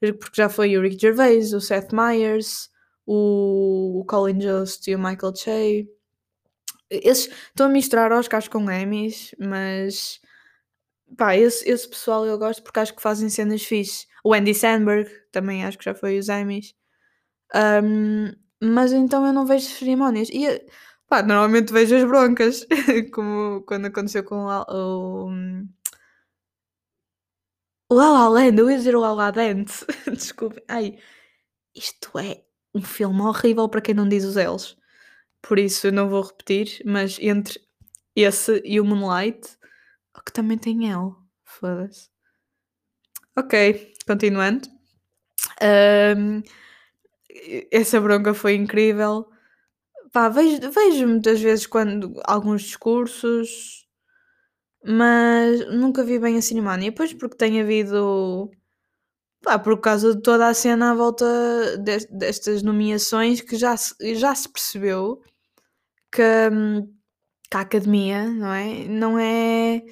Porque 0.00 0.34
já 0.34 0.48
foi 0.48 0.76
o 0.76 0.82
Rick 0.82 0.98
Gervais, 1.00 1.52
o 1.52 1.60
Seth 1.60 1.92
Meyers, 1.92 2.68
o 3.06 4.04
Colin 4.08 4.38
Jost 4.38 4.90
e 4.90 4.96
o 4.96 4.98
Michael 4.98 5.34
Che. 5.36 5.88
Esses 6.92 7.30
estão 7.48 7.66
a 7.66 7.70
misturar 7.70 8.12
Oscars 8.12 8.48
com 8.48 8.70
Emmys, 8.70 9.34
mas 9.38 10.20
pá, 11.16 11.36
esse, 11.36 11.68
esse 11.68 11.88
pessoal 11.88 12.26
eu 12.26 12.38
gosto 12.38 12.62
porque 12.62 12.80
acho 12.80 12.94
que 12.94 13.02
fazem 13.02 13.30
cenas 13.30 13.62
fixe. 13.62 14.06
O 14.24 14.34
Andy 14.34 14.54
Sandberg 14.54 15.10
também 15.32 15.64
acho 15.64 15.78
que 15.78 15.84
já 15.84 15.94
foi 15.94 16.18
os 16.18 16.28
Emmys. 16.28 16.74
Um, 17.54 18.32
mas 18.62 18.92
então 18.92 19.26
eu 19.26 19.32
não 19.32 19.46
vejo 19.46 19.66
cerimónias. 19.66 20.28
E 20.30 20.46
pá, 21.08 21.22
normalmente 21.22 21.72
vejo 21.72 21.96
as 21.96 22.04
broncas, 22.04 22.66
como 23.12 23.62
quando 23.62 23.86
aconteceu 23.86 24.24
com 24.24 24.46
o. 24.46 25.30
O 27.90 27.94
La 27.94 28.10
La 28.10 28.28
Land, 28.28 28.58
eu 28.58 28.70
ia 28.70 28.76
dizer 28.78 28.96
o 28.96 29.00
La 29.00 29.12
La 29.12 29.30
Dance. 29.30 29.84
Desculpem. 30.10 30.62
Ai, 30.68 30.98
isto 31.74 32.18
é 32.18 32.42
um 32.74 32.82
filme 32.82 33.20
horrível 33.22 33.68
para 33.68 33.82
quem 33.82 33.94
não 33.94 34.08
diz 34.08 34.24
os 34.24 34.36
L's 34.36 34.76
por 35.42 35.58
isso 35.58 35.88
eu 35.88 35.92
não 35.92 36.08
vou 36.08 36.22
repetir, 36.22 36.80
mas 36.86 37.18
entre 37.20 37.60
esse 38.14 38.62
e 38.64 38.80
o 38.80 38.84
Moonlight, 38.84 39.58
que 40.24 40.32
também 40.32 40.56
tem 40.56 40.90
L, 40.90 41.12
foda-se. 41.44 42.08
Ok, 43.36 43.94
continuando. 44.06 44.68
Um, 46.16 46.42
essa 47.70 48.00
bronca 48.00 48.34
foi 48.34 48.54
incrível. 48.54 49.28
Pá, 50.12 50.28
vejo, 50.28 50.70
vejo 50.70 51.08
muitas 51.08 51.40
vezes 51.40 51.66
quando 51.66 52.20
alguns 52.26 52.62
discursos, 52.62 53.86
mas 54.84 55.66
nunca 55.68 56.04
vi 56.04 56.18
bem 56.18 56.36
a 56.36 56.42
cerimónia. 56.42 56.90
Depois 56.90 57.14
porque 57.14 57.36
tem 57.36 57.60
havido 57.60 58.50
pá, 59.42 59.58
por 59.58 59.80
causa 59.80 60.14
de 60.14 60.22
toda 60.22 60.48
a 60.48 60.54
cena 60.54 60.92
à 60.92 60.94
volta 60.94 61.24
destas 61.78 62.62
nomeações 62.62 63.40
que 63.40 63.56
já 63.56 63.74
já 64.14 64.34
se 64.34 64.48
percebeu 64.48 65.22
que, 66.12 66.22
que 67.50 67.56
a 67.56 67.60
academia, 67.60 68.26
não 68.28 68.52
é? 68.52 68.84
Não 68.88 69.18
é. 69.18 69.82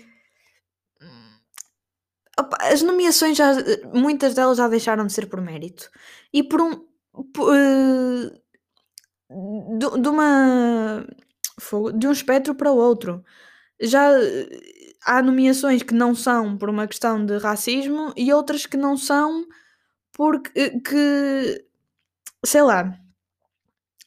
Opa, 2.39 2.57
as 2.63 2.83
nomeações 2.83 3.37
já. 3.37 3.53
Muitas 3.93 4.35
delas 4.35 4.59
já 4.59 4.69
deixaram 4.69 5.07
de 5.07 5.13
ser 5.13 5.27
por 5.27 5.41
mérito. 5.41 5.91
E 6.33 6.43
por 6.43 6.61
um. 6.61 6.87
Por, 7.33 7.53
uh, 7.53 8.31
de, 9.79 10.03
de, 10.03 10.09
uma. 10.09 11.07
De 11.99 12.07
um 12.07 12.13
espectro 12.13 12.55
para 12.55 12.73
o 12.73 12.77
outro. 12.77 13.25
Já 13.81 14.11
há 15.05 15.23
nomeações 15.23 15.83
que 15.83 15.95
não 15.95 16.15
são 16.15 16.57
por 16.59 16.69
uma 16.71 16.87
questão 16.87 17.25
de 17.25 17.39
racismo 17.39 18.13
e 18.17 18.33
outras 18.33 18.67
que 18.67 18.77
não 18.77 18.97
são 18.97 19.47
porque 20.13 20.51
eh, 20.55 20.81
que 20.81 21.65
sei 22.45 22.63
lá 22.63 22.99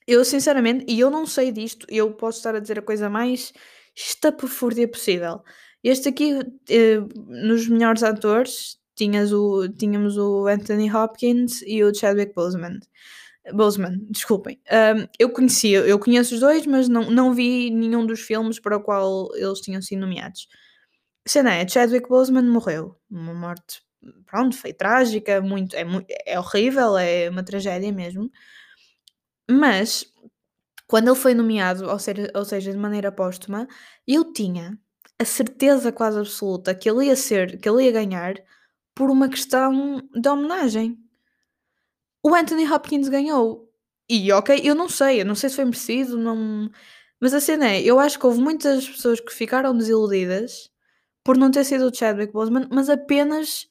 eu 0.07 0.23
sinceramente, 0.25 0.85
e 0.87 0.99
eu 0.99 1.09
não 1.09 1.25
sei 1.25 1.51
disto, 1.51 1.85
eu 1.89 2.11
posso 2.13 2.39
estar 2.39 2.55
a 2.55 2.59
dizer 2.59 2.79
a 2.79 2.81
coisa 2.81 3.09
mais 3.09 3.53
estapafúrdia 3.95 4.87
possível. 4.87 5.41
Este 5.83 6.09
aqui, 6.09 6.39
eh, 6.69 6.99
nos 7.27 7.67
melhores 7.67 8.03
atores, 8.03 8.77
tinhas 8.95 9.33
o, 9.33 9.67
tínhamos 9.69 10.17
o 10.17 10.47
Anthony 10.47 10.91
Hopkins 10.93 11.61
e 11.63 11.83
o 11.83 11.93
Chadwick 11.93 12.33
Boseman. 12.33 12.79
Boseman, 13.53 13.99
desculpem. 14.09 14.59
Um, 14.71 15.07
eu 15.19 15.29
conhecia, 15.29 15.79
eu 15.79 15.99
conheço 15.99 16.35
os 16.35 16.39
dois, 16.39 16.65
mas 16.65 16.87
não, 16.87 17.11
não 17.11 17.33
vi 17.33 17.69
nenhum 17.69 18.05
dos 18.05 18.21
filmes 18.21 18.59
para 18.59 18.77
o 18.77 18.81
qual 18.81 19.29
eles 19.35 19.59
tinham 19.59 19.81
sido 19.81 19.99
nomeados. 19.99 20.47
Cena 21.27 21.53
é, 21.55 21.67
Chadwick 21.67 22.07
Boseman 22.07 22.43
morreu. 22.43 22.97
Uma 23.11 23.33
morte, 23.33 23.81
pronto, 24.25 24.55
foi 24.55 24.73
trágica, 24.73 25.41
muito, 25.41 25.75
é, 25.75 25.85
é 26.25 26.39
horrível, 26.39 26.97
é 26.97 27.29
uma 27.29 27.43
tragédia 27.43 27.91
mesmo. 27.91 28.31
Mas, 29.53 30.05
quando 30.87 31.09
ele 31.09 31.15
foi 31.15 31.33
nomeado, 31.33 31.87
ou 31.87 31.99
seja, 31.99 32.31
ou 32.33 32.43
seja, 32.43 32.71
de 32.71 32.77
maneira 32.77 33.11
póstuma, 33.11 33.67
eu 34.07 34.33
tinha 34.33 34.77
a 35.19 35.25
certeza 35.25 35.91
quase 35.91 36.19
absoluta 36.19 36.73
que 36.73 36.89
ele 36.89 37.05
ia 37.05 37.15
ser, 37.15 37.59
que 37.59 37.69
ele 37.69 37.83
ia 37.83 37.91
ganhar 37.91 38.35
por 38.95 39.11
uma 39.11 39.29
questão 39.29 40.01
de 40.13 40.27
homenagem. 40.27 40.97
O 42.23 42.33
Anthony 42.33 42.69
Hopkins 42.69 43.09
ganhou. 43.09 43.69
E 44.09 44.31
ok, 44.31 44.59
eu 44.63 44.75
não 44.75 44.89
sei, 44.89 45.21
eu 45.21 45.25
não 45.25 45.35
sei 45.35 45.49
se 45.49 45.55
foi 45.55 45.65
merecido, 45.65 46.17
não. 46.17 46.69
Mas 47.19 47.33
a 47.33 47.39
cena 47.39 47.69
é, 47.69 47.81
eu 47.81 47.99
acho 47.99 48.19
que 48.19 48.25
houve 48.25 48.41
muitas 48.41 48.87
pessoas 48.87 49.19
que 49.19 49.33
ficaram 49.33 49.77
desiludidas 49.77 50.69
por 51.23 51.37
não 51.37 51.51
ter 51.51 51.63
sido 51.63 51.87
o 51.87 51.95
Chadwick 51.95 52.33
Boseman, 52.33 52.67
mas 52.71 52.89
apenas 52.89 53.67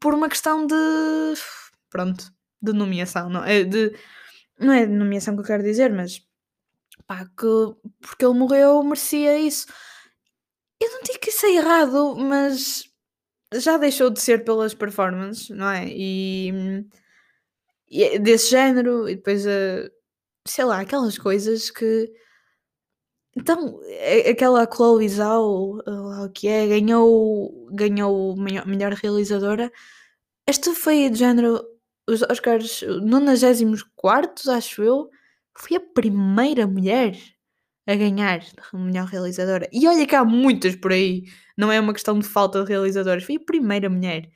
por 0.00 0.12
uma 0.14 0.28
questão 0.28 0.66
de. 0.66 0.74
Pronto, 1.88 2.30
de 2.60 2.72
nomeação, 2.72 3.28
não 3.30 3.44
é? 3.44 3.64
De, 3.64 3.94
não 4.58 4.72
é 4.72 4.86
nomeação 4.86 5.34
que 5.34 5.40
eu 5.42 5.46
quero 5.46 5.62
dizer, 5.62 5.92
mas 5.92 6.20
pá, 7.06 7.24
que 7.26 7.46
porque 8.00 8.24
ele 8.24 8.38
morreu 8.38 8.82
merecia 8.82 9.38
isso. 9.38 9.66
Eu 10.80 10.90
não 10.92 11.02
digo 11.02 11.18
que 11.20 11.30
isso 11.30 11.46
é 11.46 11.56
errado, 11.56 12.16
mas 12.16 12.84
já 13.54 13.76
deixou 13.78 14.10
de 14.10 14.20
ser 14.20 14.44
pelas 14.44 14.74
performances, 14.74 15.50
não 15.50 15.68
é? 15.70 15.86
E, 15.88 16.84
e 17.90 18.04
é 18.04 18.18
desse 18.18 18.50
género, 18.50 19.08
e 19.08 19.16
depois, 19.16 19.46
uh, 19.46 19.90
sei 20.46 20.64
lá, 20.64 20.80
aquelas 20.80 21.18
coisas 21.18 21.70
que. 21.70 22.12
Então, 23.36 23.80
aquela 24.28 24.68
Chloe 24.70 25.08
Zhao, 25.08 25.76
lá 25.86 26.24
o 26.24 26.30
que 26.30 26.48
é, 26.48 26.66
ganhou, 26.66 27.68
ganhou 27.72 28.36
melhor, 28.36 28.66
melhor 28.66 28.92
realizadora. 28.94 29.70
Esta 30.46 30.74
foi 30.74 31.08
de 31.10 31.18
género, 31.18 31.62
os 32.08 32.22
Oscars 32.22 32.82
94, 32.82 34.50
acho 34.50 34.82
eu, 34.82 35.10
foi 35.54 35.76
a 35.76 35.80
primeira 35.80 36.66
mulher 36.66 37.16
a 37.86 37.94
ganhar 37.94 38.40
melhor 38.72 39.06
realizadora. 39.06 39.68
E 39.72 39.86
olha 39.86 40.06
que 40.06 40.14
há 40.14 40.24
muitas 40.24 40.74
por 40.76 40.92
aí, 40.92 41.24
não 41.56 41.70
é 41.70 41.80
uma 41.80 41.92
questão 41.92 42.18
de 42.18 42.26
falta 42.26 42.62
de 42.62 42.68
realizadoras, 42.68 43.24
foi 43.24 43.36
a 43.36 43.40
primeira 43.40 43.88
mulher. 43.88 44.30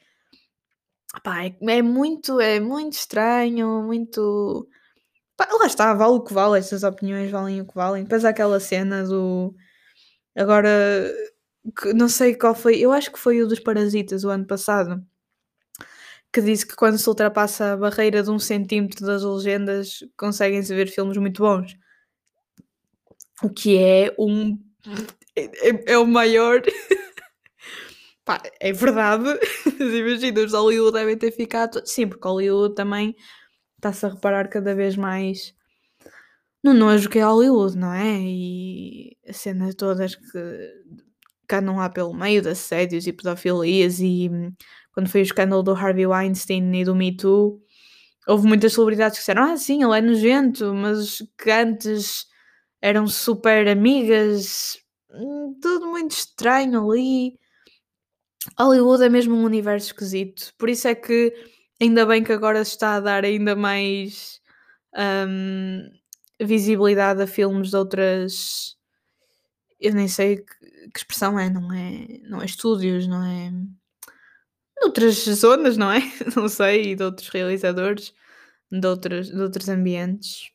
Pá, 1.22 1.44
é, 1.44 1.54
é 1.68 1.82
muito, 1.82 2.40
é 2.40 2.58
muito 2.60 2.94
estranho, 2.94 3.82
muito. 3.82 4.68
Pá, 5.36 5.48
lá 5.52 5.66
está, 5.66 5.94
vale 5.94 6.14
o 6.14 6.22
que 6.22 6.32
vale, 6.32 6.58
essas 6.58 6.82
opiniões 6.82 7.30
valem 7.30 7.60
o 7.60 7.66
que 7.66 7.74
valem. 7.74 8.04
Depois 8.04 8.24
há 8.24 8.30
aquela 8.30 8.60
cena 8.60 9.04
do. 9.04 9.54
Agora, 10.36 10.68
que, 11.80 11.92
não 11.92 12.08
sei 12.08 12.34
qual 12.34 12.54
foi, 12.54 12.78
eu 12.78 12.92
acho 12.92 13.12
que 13.12 13.18
foi 13.18 13.42
o 13.42 13.46
dos 13.48 13.60
Parasitas 13.60 14.24
o 14.24 14.30
ano 14.30 14.46
passado, 14.46 15.04
que 16.32 16.40
disse 16.40 16.66
que 16.66 16.74
quando 16.74 16.98
se 16.98 17.08
ultrapassa 17.08 17.72
a 17.72 17.76
barreira 17.76 18.22
de 18.22 18.30
um 18.30 18.38
centímetro 18.38 19.04
das 19.04 19.22
legendas 19.22 19.98
conseguem-se 20.16 20.74
ver 20.74 20.88
filmes 20.88 21.16
muito 21.18 21.42
bons 21.42 21.76
o 23.42 23.50
que 23.50 23.76
é 23.76 24.14
um. 24.18 24.58
É, 25.36 25.92
é 25.92 25.98
o 25.98 26.06
maior. 26.06 26.62
Pá, 28.24 28.40
é 28.60 28.72
verdade. 28.72 29.24
Imagina, 29.80 30.40
os 30.46 30.52
Hollywood 30.52 30.92
devem 30.92 31.18
ter 31.18 31.32
ficado. 31.32 31.82
Sim, 31.84 32.08
porque 32.08 32.26
Hollywood 32.26 32.74
também 32.74 33.16
está-se 33.76 34.06
a 34.06 34.10
reparar 34.10 34.48
cada 34.48 34.74
vez 34.74 34.96
mais 34.96 35.54
no 36.62 36.72
nojo 36.72 37.08
que 37.10 37.18
é 37.18 37.24
Hollywood, 37.24 37.76
não 37.76 37.92
é? 37.92 38.20
E 38.20 39.16
as 39.28 39.36
cenas 39.38 39.74
todas 39.74 40.14
que, 40.14 40.72
que 41.48 41.54
andam 41.56 41.76
lá 41.76 41.90
pelo 41.90 42.14
meio 42.14 42.40
de 42.40 42.50
assédios 42.50 43.06
e 43.08 43.12
pedofilias 43.12 43.98
e 43.98 44.30
quando 44.92 45.08
foi 45.08 45.20
o 45.20 45.22
escândalo 45.22 45.62
do 45.62 45.72
Harvey 45.74 46.06
Weinstein 46.06 46.74
e 46.74 46.84
do 46.84 46.94
Me 46.94 47.16
Too, 47.16 47.60
houve 48.26 48.46
muitas 48.46 48.74
celebridades 48.74 49.18
que 49.18 49.22
disseram, 49.22 49.44
ah 49.44 49.56
sim, 49.56 49.82
ele 49.82 49.98
é 49.98 50.00
nojento, 50.00 50.74
mas 50.74 51.18
que 51.38 51.50
antes 51.50 52.26
eram 52.80 53.06
super 53.06 53.68
amigas, 53.68 54.78
hum, 55.10 55.58
tudo 55.60 55.86
muito 55.86 56.12
estranho 56.12 56.90
ali. 56.90 57.38
Hollywood 58.58 59.04
é 59.04 59.08
mesmo 59.08 59.34
um 59.36 59.44
universo 59.44 59.88
esquisito, 59.88 60.52
por 60.58 60.68
isso 60.68 60.88
é 60.88 60.94
que 60.94 61.32
ainda 61.80 62.04
bem 62.06 62.22
que 62.24 62.32
agora 62.32 62.64
se 62.64 62.72
está 62.72 62.96
a 62.96 63.00
dar 63.00 63.24
ainda 63.24 63.54
mais 63.56 64.40
um, 64.96 65.88
visibilidade 66.40 67.22
a 67.22 67.26
filmes 67.26 67.70
de 67.70 67.76
outras. 67.76 68.76
Eu 69.80 69.94
nem 69.94 70.08
sei 70.08 70.36
que, 70.36 70.44
que, 70.92 70.98
expressão 70.98 71.38
é, 71.38 71.50
não 71.50 71.72
é? 71.72 72.06
Não 72.28 72.40
é 72.40 72.44
estúdios, 72.44 73.06
não 73.06 73.24
é? 73.24 73.52
Outras 74.84 75.14
zonas, 75.24 75.76
não 75.76 75.92
é? 75.92 76.00
Não 76.36 76.48
sei, 76.48 76.96
de 76.96 77.02
outros 77.04 77.28
realizadores, 77.28 78.12
de 78.70 78.86
outros, 78.86 79.30
de 79.30 79.40
outros 79.40 79.68
ambientes. 79.68 80.50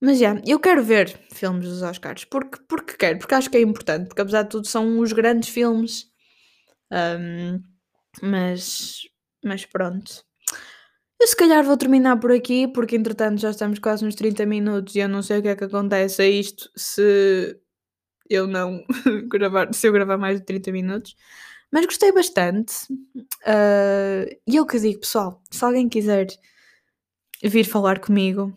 Mas 0.00 0.18
já, 0.18 0.40
eu 0.46 0.60
quero 0.60 0.82
ver 0.82 1.18
filmes 1.32 1.66
dos 1.66 1.82
Oscars, 1.82 2.24
porque, 2.24 2.58
porque 2.68 2.94
quero, 2.96 3.18
porque 3.18 3.34
acho 3.34 3.50
que 3.50 3.56
é 3.56 3.62
importante, 3.62 4.08
porque 4.08 4.20
apesar 4.20 4.42
de 4.42 4.50
tudo 4.50 4.66
são 4.66 4.98
os 5.00 5.12
grandes 5.12 5.48
filmes. 5.48 6.06
Um, 6.92 7.62
mas, 8.22 9.00
mas 9.42 9.64
pronto. 9.64 10.24
Eu 11.20 11.26
se 11.26 11.36
calhar 11.36 11.64
vou 11.64 11.76
terminar 11.76 12.18
por 12.18 12.32
aqui, 12.32 12.68
porque 12.68 12.96
entretanto 12.96 13.40
já 13.40 13.50
estamos 13.50 13.78
quase 13.78 14.04
nos 14.04 14.14
30 14.14 14.44
minutos 14.44 14.94
e 14.94 14.98
eu 14.98 15.08
não 15.08 15.22
sei 15.22 15.38
o 15.38 15.42
que 15.42 15.48
é 15.48 15.56
que 15.56 15.64
acontece 15.64 16.22
a 16.22 16.28
isto 16.28 16.70
se 16.76 17.58
eu 18.28 18.46
não 18.46 18.84
gravar, 19.28 19.72
se 19.72 19.86
eu 19.86 19.92
gravar 19.92 20.16
mais 20.16 20.40
de 20.40 20.46
30 20.46 20.72
minutos. 20.72 21.16
Mas 21.70 21.86
gostei 21.86 22.12
bastante. 22.12 22.74
Uh, 22.92 24.30
e 24.46 24.56
eu 24.56 24.66
que 24.66 24.78
digo, 24.78 25.00
pessoal, 25.00 25.42
se 25.50 25.64
alguém 25.64 25.88
quiser 25.88 26.28
vir 27.42 27.64
falar 27.64 27.98
comigo, 27.98 28.56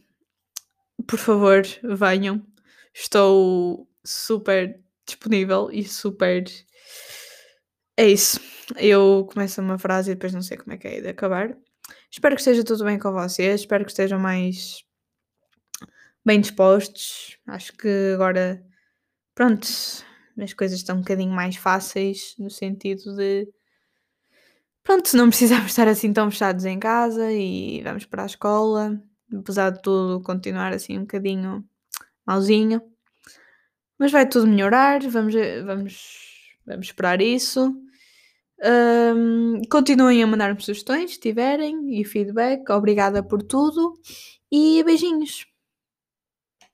por 1.08 1.18
favor, 1.18 1.64
venham. 1.84 2.46
Estou 2.94 3.88
super 4.04 4.80
disponível 5.06 5.70
e 5.72 5.84
super. 5.84 6.44
É 7.96 8.08
isso. 8.08 8.40
Eu 8.76 9.28
começo 9.32 9.62
uma 9.62 9.80
frase 9.80 10.12
e 10.12 10.16
depois 10.16 10.34
não 10.34 10.42
sei 10.42 10.58
como 10.58 10.74
é 10.74 10.78
que 10.78 10.88
é 10.88 11.02
de 11.02 11.08
acabar. 11.08 11.58
Espero 12.12 12.36
que 12.36 12.42
esteja 12.42 12.64
tudo 12.64 12.84
bem 12.84 13.00
com 13.00 13.12
vocês. 13.12 13.62
Espero 13.62 13.86
que 13.86 13.92
estejam 13.92 14.20
mais 14.20 14.84
bem 16.26 16.42
dispostos. 16.42 17.38
Acho 17.48 17.74
que 17.74 18.12
agora, 18.14 18.62
pronto, 19.38 19.68
as 20.42 20.54
coisas 20.54 20.80
estão 20.80 20.98
um 20.98 21.02
bocadinho 21.02 21.32
mais 21.32 21.56
fáceis 21.56 22.34
no 22.40 22.50
sentido 22.50 23.16
de. 23.16 23.48
Pronto, 24.84 25.16
não 25.16 25.30
precisamos 25.30 25.68
estar 25.72 25.88
assim 25.88 26.12
tão 26.12 26.32
fechados 26.32 26.66
em 26.66 26.80
casa 26.80 27.32
e 27.32 27.82
vamos 27.84 28.06
para 28.06 28.24
a 28.24 28.26
escola 28.26 29.00
apesar 29.36 29.72
de 29.72 29.82
tudo 29.82 30.22
continuar 30.22 30.74
assim 30.74 30.98
um 30.98 31.02
bocadinho 31.02 31.64
malzinho. 32.26 32.82
Mas 33.98 34.12
vai 34.12 34.28
tudo 34.28 34.48
melhorar, 34.48 35.02
vamos, 35.10 35.34
vamos, 35.66 36.56
vamos 36.66 36.86
esperar 36.88 37.22
isso. 37.22 37.76
Um, 38.64 39.62
continuem 39.70 40.24
a 40.24 40.28
mandar-me 40.28 40.62
sugestões 40.62 41.14
se 41.14 41.20
tiverem 41.20 42.00
e 42.00 42.06
feedback. 42.06 42.70
Obrigada 42.72 43.24
por 43.24 43.42
tudo 43.42 43.94
e 44.52 44.84
beijinhos. 44.84 45.46